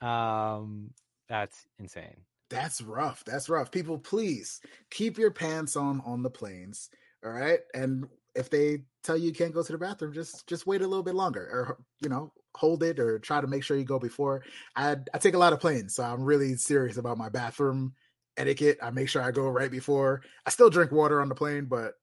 Um, 0.00 0.90
that's 1.28 1.66
insane. 1.78 2.22
That's 2.48 2.80
rough. 2.80 3.22
That's 3.24 3.48
rough. 3.48 3.70
People, 3.70 3.98
please 3.98 4.60
keep 4.90 5.18
your 5.18 5.30
pants 5.30 5.76
on 5.76 6.02
on 6.04 6.22
the 6.22 6.30
planes. 6.30 6.90
All 7.24 7.30
right, 7.30 7.60
and 7.74 8.06
if 8.34 8.48
they 8.48 8.78
tell 9.04 9.16
you 9.16 9.26
you 9.26 9.32
can't 9.32 9.54
go 9.54 9.62
to 9.62 9.72
the 9.72 9.78
bathroom, 9.78 10.14
just 10.14 10.46
just 10.46 10.66
wait 10.66 10.80
a 10.80 10.86
little 10.86 11.04
bit 11.04 11.14
longer, 11.14 11.42
or 11.42 11.78
you 12.00 12.08
know, 12.08 12.32
hold 12.56 12.82
it, 12.82 12.98
or 12.98 13.18
try 13.18 13.40
to 13.40 13.46
make 13.46 13.62
sure 13.62 13.76
you 13.76 13.84
go 13.84 13.98
before. 13.98 14.42
I 14.74 14.96
I 15.12 15.18
take 15.18 15.34
a 15.34 15.38
lot 15.38 15.52
of 15.52 15.60
planes, 15.60 15.94
so 15.94 16.04
I'm 16.04 16.24
really 16.24 16.56
serious 16.56 16.96
about 16.96 17.18
my 17.18 17.28
bathroom 17.28 17.94
etiquette. 18.36 18.78
I 18.82 18.90
make 18.90 19.08
sure 19.08 19.22
I 19.22 19.30
go 19.30 19.48
right 19.48 19.70
before. 19.70 20.22
I 20.46 20.50
still 20.50 20.70
drink 20.70 20.92
water 20.92 21.20
on 21.20 21.28
the 21.28 21.34
plane, 21.34 21.66
but 21.66 21.94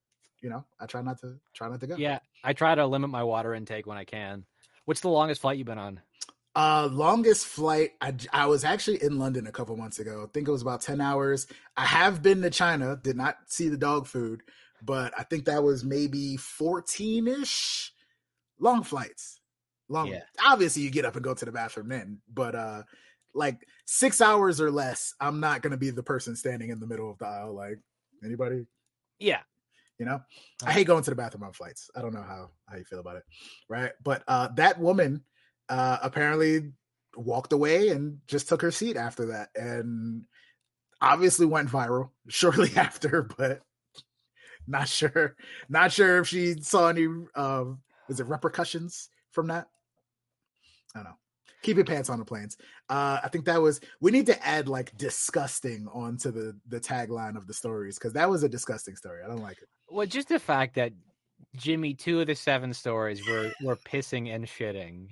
you 0.41 0.49
know, 0.49 0.65
I 0.79 0.85
try 0.85 1.01
not 1.01 1.19
to 1.21 1.35
try 1.53 1.69
not 1.69 1.79
to 1.81 1.87
go. 1.87 1.95
Yeah, 1.97 2.19
I 2.43 2.53
try 2.53 2.75
to 2.75 2.85
limit 2.85 3.09
my 3.09 3.23
water 3.23 3.53
intake 3.53 3.87
when 3.87 3.97
I 3.97 4.03
can. 4.03 4.45
What's 4.85 5.01
the 5.01 5.09
longest 5.09 5.41
flight 5.41 5.57
you've 5.57 5.67
been 5.67 5.77
on? 5.77 5.99
Uh, 6.55 6.89
longest 6.91 7.45
flight. 7.45 7.91
I, 8.01 8.15
I 8.33 8.47
was 8.47 8.63
actually 8.63 9.03
in 9.03 9.19
London 9.19 9.45
a 9.45 9.51
couple 9.51 9.77
months 9.77 9.99
ago. 9.99 10.23
I 10.23 10.31
think 10.31 10.47
it 10.47 10.51
was 10.51 10.63
about 10.63 10.81
10 10.81 10.99
hours. 10.99 11.45
I 11.75 11.85
have 11.85 12.23
been 12.23 12.41
to 12.41 12.49
China, 12.49 12.99
did 13.03 13.15
not 13.15 13.37
see 13.45 13.69
the 13.69 13.77
dog 13.77 14.07
food, 14.07 14.41
but 14.81 15.13
I 15.15 15.21
think 15.21 15.45
that 15.45 15.61
was 15.61 15.83
maybe 15.83 16.35
14 16.35 17.27
ish 17.27 17.93
long 18.59 18.81
flights. 18.81 19.39
Long, 19.87 20.07
yeah. 20.07 20.21
obviously 20.43 20.81
you 20.81 20.89
get 20.89 21.05
up 21.05 21.15
and 21.15 21.23
go 21.23 21.35
to 21.35 21.45
the 21.45 21.51
bathroom 21.51 21.89
then, 21.89 22.21
but, 22.33 22.55
uh, 22.55 22.83
like 23.33 23.65
six 23.85 24.21
hours 24.21 24.59
or 24.59 24.71
less, 24.71 25.13
I'm 25.19 25.39
not 25.39 25.61
gonna 25.61 25.77
be 25.77 25.89
the 25.89 26.03
person 26.03 26.35
standing 26.35 26.69
in 26.69 26.79
the 26.79 26.87
middle 26.87 27.09
of 27.09 27.17
the 27.17 27.25
aisle. 27.25 27.53
Like 27.53 27.79
anybody? 28.23 28.65
Yeah. 29.19 29.41
You 29.99 30.05
know, 30.05 30.21
I 30.63 30.71
hate 30.71 30.87
going 30.87 31.03
to 31.03 31.09
the 31.09 31.15
bathroom 31.15 31.43
on 31.43 31.53
flights. 31.53 31.89
I 31.95 32.01
don't 32.01 32.13
know 32.13 32.21
how 32.21 32.51
how 32.69 32.77
you 32.77 32.83
feel 32.83 32.99
about 32.99 33.15
it, 33.15 33.23
right? 33.67 33.91
But 34.03 34.23
uh, 34.27 34.49
that 34.55 34.79
woman 34.79 35.23
uh, 35.69 35.97
apparently 36.03 36.71
walked 37.15 37.51
away 37.51 37.89
and 37.89 38.19
just 38.27 38.47
took 38.47 38.61
her 38.61 38.69
seat 38.69 38.95
after 38.95 39.25
that, 39.27 39.49
and 39.55 40.23
obviously 41.01 41.47
went 41.47 41.69
viral 41.69 42.11
shortly 42.27 42.69
after. 42.75 43.23
But 43.23 43.61
not 44.67 44.87
sure, 44.87 45.35
not 45.67 45.91
sure 45.91 46.19
if 46.19 46.27
she 46.27 46.61
saw 46.61 46.89
any. 46.89 47.07
Uh, 47.33 47.65
is 48.07 48.19
it 48.19 48.27
repercussions 48.27 49.09
from 49.31 49.47
that? 49.47 49.67
I 50.93 50.99
don't 50.99 51.05
know 51.05 51.17
keep 51.61 51.75
your 51.75 51.85
pants 51.85 52.09
on 52.09 52.19
the 52.19 52.25
planes. 52.25 52.57
Uh, 52.89 53.19
I 53.23 53.29
think 53.29 53.45
that 53.45 53.61
was 53.61 53.79
we 53.99 54.11
need 54.11 54.25
to 54.27 54.47
add 54.47 54.67
like 54.67 54.95
disgusting 54.97 55.87
onto 55.93 56.31
the 56.31 56.57
the 56.67 56.79
tagline 56.79 57.35
of 57.35 57.47
the 57.47 57.53
stories 57.53 57.97
because 57.97 58.13
that 58.13 58.29
was 58.29 58.43
a 58.43 58.49
disgusting 58.49 58.95
story. 58.95 59.21
I 59.23 59.27
don't 59.27 59.41
like 59.41 59.61
it. 59.61 59.67
Well, 59.89 60.05
just 60.05 60.29
the 60.29 60.39
fact 60.39 60.75
that 60.75 60.93
Jimmy, 61.55 61.93
two 61.93 62.21
of 62.21 62.27
the 62.27 62.35
seven 62.35 62.73
stories 62.73 63.27
were 63.27 63.51
were 63.63 63.75
pissing 63.75 64.33
and 64.33 64.45
shitting. 64.45 65.07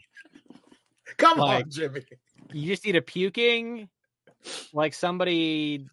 Come 1.18 1.38
like, 1.38 1.66
on, 1.66 1.72
Jimmy. 1.72 2.02
You 2.52 2.68
just 2.68 2.86
need 2.86 2.96
a 2.96 3.02
puking, 3.02 3.90
like 4.74 4.94
somebody 4.94 5.88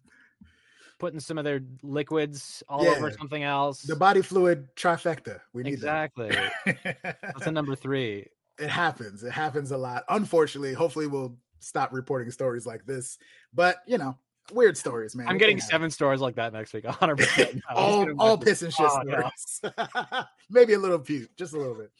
putting 0.99 1.19
some 1.19 1.37
of 1.37 1.43
their 1.43 1.61
liquids 1.81 2.63
all 2.69 2.85
yeah. 2.85 2.91
over 2.91 3.11
something 3.11 3.43
else. 3.43 3.81
The 3.81 3.95
body 3.95 4.21
fluid 4.21 4.73
trifecta. 4.75 5.39
We 5.51 5.63
need 5.63 5.73
exactly. 5.73 6.29
That. 6.29 7.17
That's 7.21 7.47
a 7.47 7.51
number 7.51 7.75
three 7.75 8.27
it 8.59 8.69
happens. 8.69 9.23
It 9.23 9.31
happens 9.31 9.71
a 9.71 9.77
lot. 9.77 10.03
Unfortunately, 10.09 10.73
hopefully 10.73 11.07
we'll 11.07 11.35
stop 11.59 11.93
reporting 11.93 12.31
stories 12.31 12.65
like 12.65 12.85
this. 12.85 13.17
But 13.53 13.77
you 13.87 13.97
know, 13.97 14.17
weird 14.51 14.77
stories, 14.77 15.15
man. 15.15 15.27
I'm 15.27 15.37
getting 15.37 15.59
seven 15.59 15.89
stories 15.89 16.21
like 16.21 16.35
that 16.35 16.53
next 16.53 16.73
week. 16.73 16.85
100 16.85 17.17
percent 17.17 17.61
all 17.75 18.09
all 18.19 18.37
piss 18.37 18.61
and 18.61 18.73
shit 18.73 18.87
oh, 18.89 19.01
stories. 19.01 19.61
No. 19.77 20.23
Maybe 20.49 20.73
a 20.73 20.79
little 20.79 20.99
puke, 20.99 21.29
just 21.37 21.53
a 21.53 21.57
little 21.57 21.75
bit. 21.75 21.91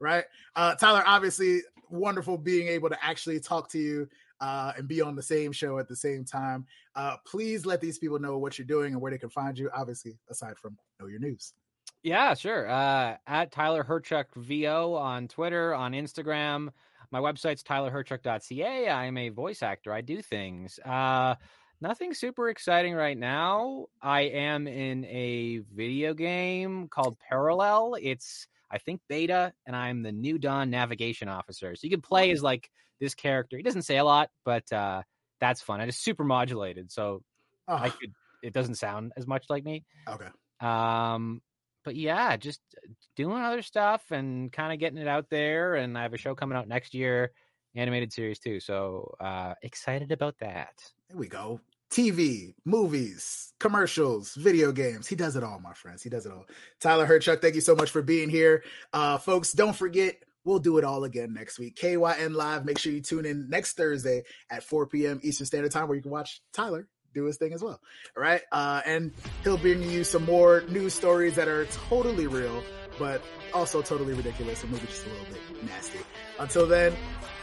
Right. 0.00 0.24
Uh 0.56 0.74
Tyler, 0.74 1.02
obviously 1.06 1.60
wonderful 1.90 2.38
being 2.38 2.68
able 2.68 2.88
to 2.88 3.04
actually 3.04 3.38
talk 3.38 3.70
to 3.70 3.78
you 3.78 4.08
uh, 4.40 4.72
and 4.76 4.88
be 4.88 5.00
on 5.00 5.14
the 5.14 5.22
same 5.22 5.52
show 5.52 5.78
at 5.78 5.88
the 5.88 5.94
same 5.94 6.24
time. 6.24 6.66
Uh, 6.96 7.16
please 7.24 7.64
let 7.64 7.80
these 7.80 7.98
people 7.98 8.18
know 8.18 8.38
what 8.38 8.58
you're 8.58 8.66
doing 8.66 8.92
and 8.92 9.00
where 9.00 9.12
they 9.12 9.18
can 9.18 9.30
find 9.30 9.56
you. 9.56 9.70
Obviously, 9.74 10.18
aside 10.30 10.58
from 10.58 10.76
know 10.98 11.06
your 11.06 11.20
news. 11.20 11.54
Yeah, 12.02 12.34
sure. 12.34 12.68
Uh, 12.68 13.16
at 13.26 13.52
Tyler 13.52 13.84
Hyrchuk 13.84 14.26
VO 14.34 14.94
on 14.94 15.28
Twitter, 15.28 15.74
on 15.74 15.92
Instagram. 15.92 16.70
My 17.12 17.20
website's 17.20 17.62
tylerhyrchuk.ca. 17.62 18.88
I'm 18.88 19.18
a 19.18 19.28
voice 19.28 19.62
actor. 19.62 19.92
I 19.92 20.00
do 20.00 20.22
things. 20.22 20.80
Uh, 20.84 21.36
nothing 21.80 22.14
super 22.14 22.48
exciting 22.48 22.94
right 22.94 23.16
now. 23.16 23.86
I 24.00 24.22
am 24.22 24.66
in 24.66 25.04
a 25.04 25.60
video 25.74 26.14
game 26.14 26.88
called 26.88 27.18
Parallel. 27.28 27.96
It's 28.00 28.48
I 28.70 28.78
think 28.78 29.02
beta, 29.08 29.52
and 29.66 29.76
I'm 29.76 30.02
the 30.02 30.12
new 30.12 30.38
Dawn 30.38 30.70
navigation 30.70 31.28
officer. 31.28 31.76
So 31.76 31.80
you 31.84 31.90
can 31.90 32.00
play 32.00 32.30
as 32.30 32.42
like 32.42 32.70
this 32.98 33.14
character. 33.14 33.58
He 33.58 33.62
doesn't 33.62 33.82
say 33.82 33.98
a 33.98 34.04
lot, 34.04 34.30
but 34.44 34.72
uh, 34.72 35.02
that's 35.38 35.60
fun. 35.60 35.80
I 35.80 35.86
just 35.86 36.02
super 36.02 36.24
modulated, 36.24 36.90
so 36.90 37.22
oh. 37.68 37.74
I 37.74 37.90
could. 37.90 38.12
It 38.42 38.54
doesn't 38.54 38.76
sound 38.76 39.12
as 39.16 39.26
much 39.26 39.44
like 39.48 39.64
me. 39.64 39.84
Okay. 40.08 40.26
Um, 40.60 41.42
but 41.84 41.96
yeah, 41.96 42.36
just 42.36 42.60
uh, 42.76 42.92
doing 43.16 43.42
other 43.42 43.62
stuff 43.62 44.02
and 44.10 44.52
kind 44.52 44.72
of 44.72 44.78
getting 44.78 44.98
it 44.98 45.08
out 45.08 45.26
there. 45.30 45.74
And 45.74 45.96
I 45.96 46.02
have 46.02 46.14
a 46.14 46.18
show 46.18 46.34
coming 46.34 46.56
out 46.56 46.68
next 46.68 46.94
year, 46.94 47.32
animated 47.74 48.12
series 48.12 48.38
too. 48.38 48.60
So 48.60 49.14
uh, 49.20 49.54
excited 49.62 50.12
about 50.12 50.36
that. 50.40 50.72
There 51.08 51.18
we 51.18 51.28
go. 51.28 51.60
TV, 51.90 52.54
movies, 52.64 53.52
commercials, 53.60 54.34
video 54.34 54.72
games. 54.72 55.06
He 55.06 55.14
does 55.14 55.36
it 55.36 55.44
all, 55.44 55.60
my 55.60 55.74
friends. 55.74 56.02
He 56.02 56.08
does 56.08 56.24
it 56.24 56.32
all. 56.32 56.46
Tyler 56.80 57.06
Hyrchuk, 57.06 57.42
thank 57.42 57.54
you 57.54 57.60
so 57.60 57.74
much 57.74 57.90
for 57.90 58.00
being 58.00 58.30
here. 58.30 58.64
Uh, 58.94 59.18
folks, 59.18 59.52
don't 59.52 59.76
forget, 59.76 60.16
we'll 60.44 60.58
do 60.58 60.78
it 60.78 60.84
all 60.84 61.04
again 61.04 61.34
next 61.34 61.58
week. 61.58 61.76
KYN 61.76 62.34
Live. 62.34 62.64
Make 62.64 62.78
sure 62.78 62.92
you 62.92 63.02
tune 63.02 63.26
in 63.26 63.50
next 63.50 63.74
Thursday 63.74 64.22
at 64.50 64.64
4 64.64 64.86
p.m. 64.86 65.20
Eastern 65.22 65.46
Standard 65.46 65.70
Time 65.70 65.86
where 65.86 65.96
you 65.96 66.02
can 66.02 66.10
watch 66.10 66.40
Tyler 66.54 66.88
do 67.14 67.24
his 67.24 67.36
thing 67.36 67.52
as 67.52 67.62
well. 67.62 67.80
All 68.16 68.22
right. 68.22 68.42
Uh, 68.50 68.80
and 68.86 69.12
he'll 69.44 69.58
bring 69.58 69.82
you 69.82 70.04
some 70.04 70.24
more 70.24 70.62
news 70.68 70.94
stories 70.94 71.34
that 71.36 71.48
are 71.48 71.66
totally 71.66 72.26
real, 72.26 72.62
but 72.98 73.22
also 73.54 73.82
totally 73.82 74.14
ridiculous 74.14 74.62
and 74.62 74.72
maybe 74.72 74.86
just 74.86 75.06
a 75.06 75.08
little 75.08 75.26
bit 75.26 75.64
nasty. 75.64 75.98
Until 76.38 76.66
then, 76.66 76.94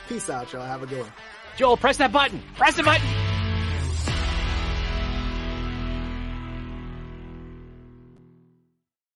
peace 0.07 0.29
out, 0.29 0.51
y'all. 0.53 0.65
Have 0.65 0.83
a 0.83 0.87
good 0.87 1.01
one. 1.01 1.11
Joel, 1.57 1.77
press 1.77 1.97
that 1.97 2.11
button. 2.11 2.41
Press 2.55 2.75
the 2.75 2.83
button. 2.83 3.28